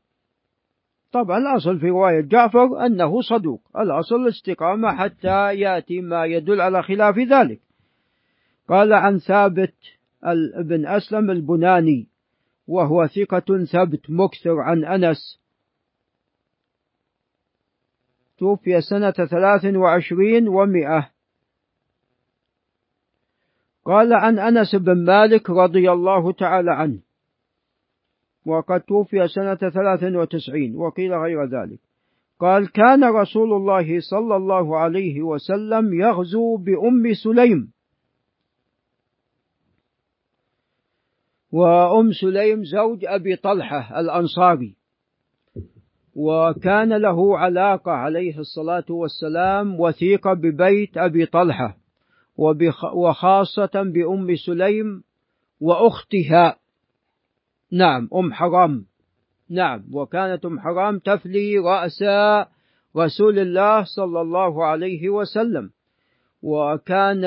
طبعا 1.11 1.37
الأصل 1.37 1.79
في 1.79 1.89
رواية 1.89 2.21
جعفر 2.21 2.85
أنه 2.85 3.21
صدوق. 3.21 3.61
الأصل 3.77 4.15
الاستقامة 4.15 4.95
حتى 4.95 5.55
يأتي 5.55 6.01
ما 6.01 6.25
يدل 6.25 6.61
على 6.61 6.83
خلاف 6.83 7.17
ذلك. 7.17 7.59
قال 8.67 8.93
عن 8.93 9.17
ثابت 9.17 9.75
بن 10.63 10.87
أسلم 10.87 11.31
البناني. 11.31 12.07
وهو 12.69 13.07
ثقة 13.07 13.65
ثبت 13.65 14.09
مكثر 14.09 14.59
عن 14.59 14.85
أنس. 14.85 15.39
توفي 18.37 18.81
سنة 18.81 19.11
ثلاث 19.11 19.65
وعشرين 19.65 20.47
ومئة. 20.47 21.11
قال 23.85 24.13
عن 24.13 24.39
أنس 24.39 24.75
بن 24.75 25.05
مالك 25.05 25.49
رضي 25.49 25.91
الله 25.91 26.31
تعالى 26.31 26.71
عنه. 26.71 26.99
وقد 28.45 28.81
توفي 28.81 29.27
سنة 29.27 29.55
ثلاث 29.55 30.03
وتسعين 30.03 30.75
وقيل 30.75 31.13
غير 31.13 31.45
ذلك. 31.45 31.79
قال 32.39 32.71
كان 32.71 33.03
رسول 33.03 33.53
الله 33.53 33.99
صلى 33.99 34.35
الله 34.35 34.77
عليه 34.77 35.21
وسلم 35.21 35.93
يغزو 35.93 36.57
بأم 36.57 37.13
سليم. 37.23 37.71
وأم 41.51 42.11
سليم 42.11 42.63
زوج 42.63 43.05
أبي 43.05 43.35
طلحة 43.35 43.99
الأنصاري. 43.99 44.75
وكان 46.15 46.93
له 46.93 47.37
علاقة 47.37 47.91
عليه 47.91 48.39
الصلاة 48.39 48.85
والسلام 48.89 49.79
وثيقة 49.79 50.33
ببيت 50.33 50.97
أبي 50.97 51.25
طلحة 51.25 51.77
وخاصة 52.93 53.71
بأم 53.73 54.35
سليم 54.35 55.03
وأختها. 55.61 56.55
نعم 57.71 58.09
أم 58.15 58.33
حرام. 58.33 58.85
نعم 59.49 59.83
وكانت 59.93 60.45
أم 60.45 60.59
حرام 60.59 60.99
تفلي 60.99 61.57
رأس 61.57 62.03
رسول 62.97 63.39
الله 63.39 63.83
صلى 63.83 64.21
الله 64.21 64.65
عليه 64.65 65.09
وسلم. 65.09 65.69
وكان 66.41 67.25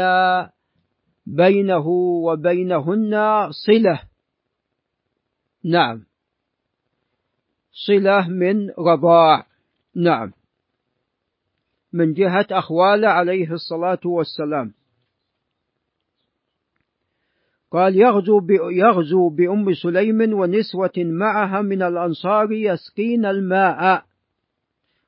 بينه 1.27 1.87
وبينهن 2.27 3.13
صلة. 3.51 4.12
نعم. 5.65 6.05
صلة 7.73 8.29
من 8.29 8.71
رضاع. 8.71 9.47
نعم. 9.95 10.33
من 11.93 12.15
جهة 12.15 12.47
أخواله 12.51 13.09
عليه 13.09 13.53
الصلاة 13.53 14.01
والسلام. 14.05 14.75
قال 17.71 17.97
يغزو 17.97 18.41
يغزو 18.71 19.29
بأم 19.29 19.75
سليم 19.75 20.33
ونسوة 20.33 20.93
معها 20.97 21.63
من 21.63 21.83
الأنصار 21.83 22.53
يسقين 22.53 23.25
الماء 23.27 24.05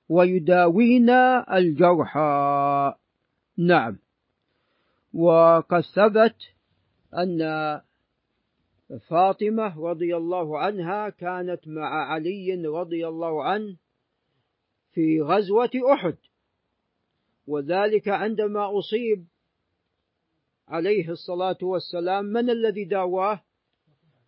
ويداوين 0.09 1.11
الجرحى 1.53 2.95
نعم. 3.59 3.97
وقد 5.15 5.81
ثبت 5.81 6.37
أن 7.15 7.41
فاطمة 8.99 9.81
رضي 9.81 10.17
الله 10.17 10.59
عنها 10.59 11.09
كانت 11.09 11.69
مع 11.69 12.13
علي 12.13 12.67
رضي 12.67 13.09
الله 13.09 13.45
عنه 13.45 13.77
في 14.93 15.23
غزوة 15.23 15.71
أحد. 15.93 16.17
وذلك 17.47 18.09
عندما 18.09 18.79
أصيب 18.79 19.27
عليه 20.69 21.11
الصلاة 21.11 21.59
والسلام 21.63 22.25
من 22.25 22.51
الذي 22.51 22.85
داواه؟ 22.85 23.41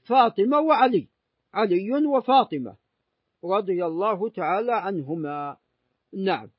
فاطمة 0.02 0.60
وعلي 0.60 1.08
علي 1.54 2.06
وفاطمة 2.06 2.76
رضي 3.44 3.84
الله 3.84 4.30
تعالى 4.30 4.72
عنهما. 4.72 5.56
نعم. 6.12 6.50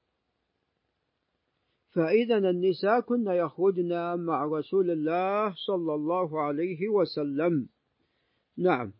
فإذا 1.89 2.37
النساء 2.37 2.99
كن 2.99 3.27
يخرجن 3.27 4.19
مع 4.19 4.45
رسول 4.45 4.91
الله 4.91 5.53
صلى 5.55 5.93
الله 5.93 6.41
عليه 6.41 6.87
وسلم. 6.87 7.69
نعم. 8.57 8.93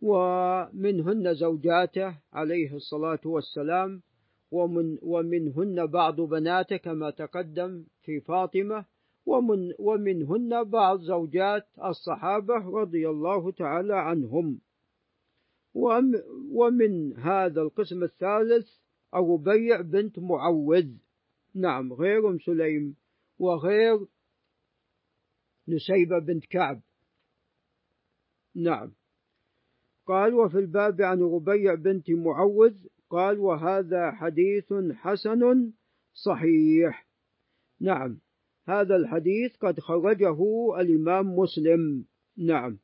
ومنهن 0.00 1.34
زوجاته 1.34 2.18
عليه 2.32 2.76
الصلاة 2.76 3.20
والسلام 3.24 4.02
ومن 4.50 4.98
ومنهن 5.02 5.86
بعض 5.86 6.20
بناته 6.20 6.76
كما 6.76 7.10
تقدم 7.10 7.84
في 8.02 8.20
فاطمة 8.20 8.84
ومن 9.26 9.72
ومنهن 9.78 10.64
بعض 10.64 11.00
زوجات 11.00 11.66
الصحابة 11.84 12.54
رضي 12.54 13.08
الله 13.08 13.52
تعالى 13.52 13.94
عنهم. 13.94 14.60
ومن 16.52 17.16
هذا 17.16 17.62
القسم 17.62 18.02
الثالث 18.02 18.68
الربيع 19.14 19.80
بنت 19.80 20.18
معوذ. 20.18 20.88
نعم 21.54 21.92
غير 21.92 22.28
ام 22.28 22.38
سليم 22.38 22.96
وغير 23.38 24.06
نسيبة 25.68 26.18
بنت 26.18 26.44
كعب. 26.44 26.80
نعم. 28.54 28.92
قال 30.06 30.34
وفي 30.34 30.58
الباب 30.58 31.02
عن 31.02 31.22
ربيع 31.22 31.74
بنت 31.74 32.10
معوذ 32.10 32.74
قال 33.10 33.38
وهذا 33.38 34.10
حديث 34.10 34.72
حسن 34.92 35.72
صحيح. 36.14 37.08
نعم. 37.80 38.20
هذا 38.68 38.96
الحديث 38.96 39.56
قد 39.56 39.80
خرجه 39.80 40.36
الإمام 40.80 41.36
مسلم. 41.36 42.04
نعم. 42.36 42.78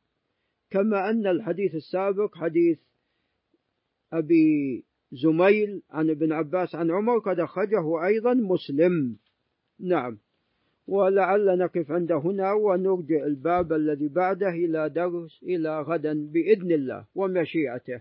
كما 0.71 1.11
أن 1.11 1.27
الحديث 1.27 1.75
السابق 1.75 2.37
حديث 2.37 2.79
أبي 4.12 4.85
زميل 5.12 5.83
عن 5.91 6.11
ابن 6.11 6.33
عباس 6.33 6.75
عن 6.75 6.91
عمر 6.91 7.19
قد 7.19 7.41
أخرجه 7.41 8.07
أيضا 8.07 8.35
مسلم. 8.35 9.19
نعم. 9.81 10.19
ولعل 10.89 11.59
نقف 11.59 11.91
عند 11.91 12.12
هنا 12.12 12.53
ونرجع 12.53 13.26
الباب 13.26 13.72
الذي 13.72 14.09
بعده 14.09 14.49
إلى 14.49 14.89
درس 14.89 15.43
إلى 15.43 15.80
غدا 15.80 16.14
بإذن 16.32 16.72
الله 16.72 17.05
ومشيئته. 17.14 18.01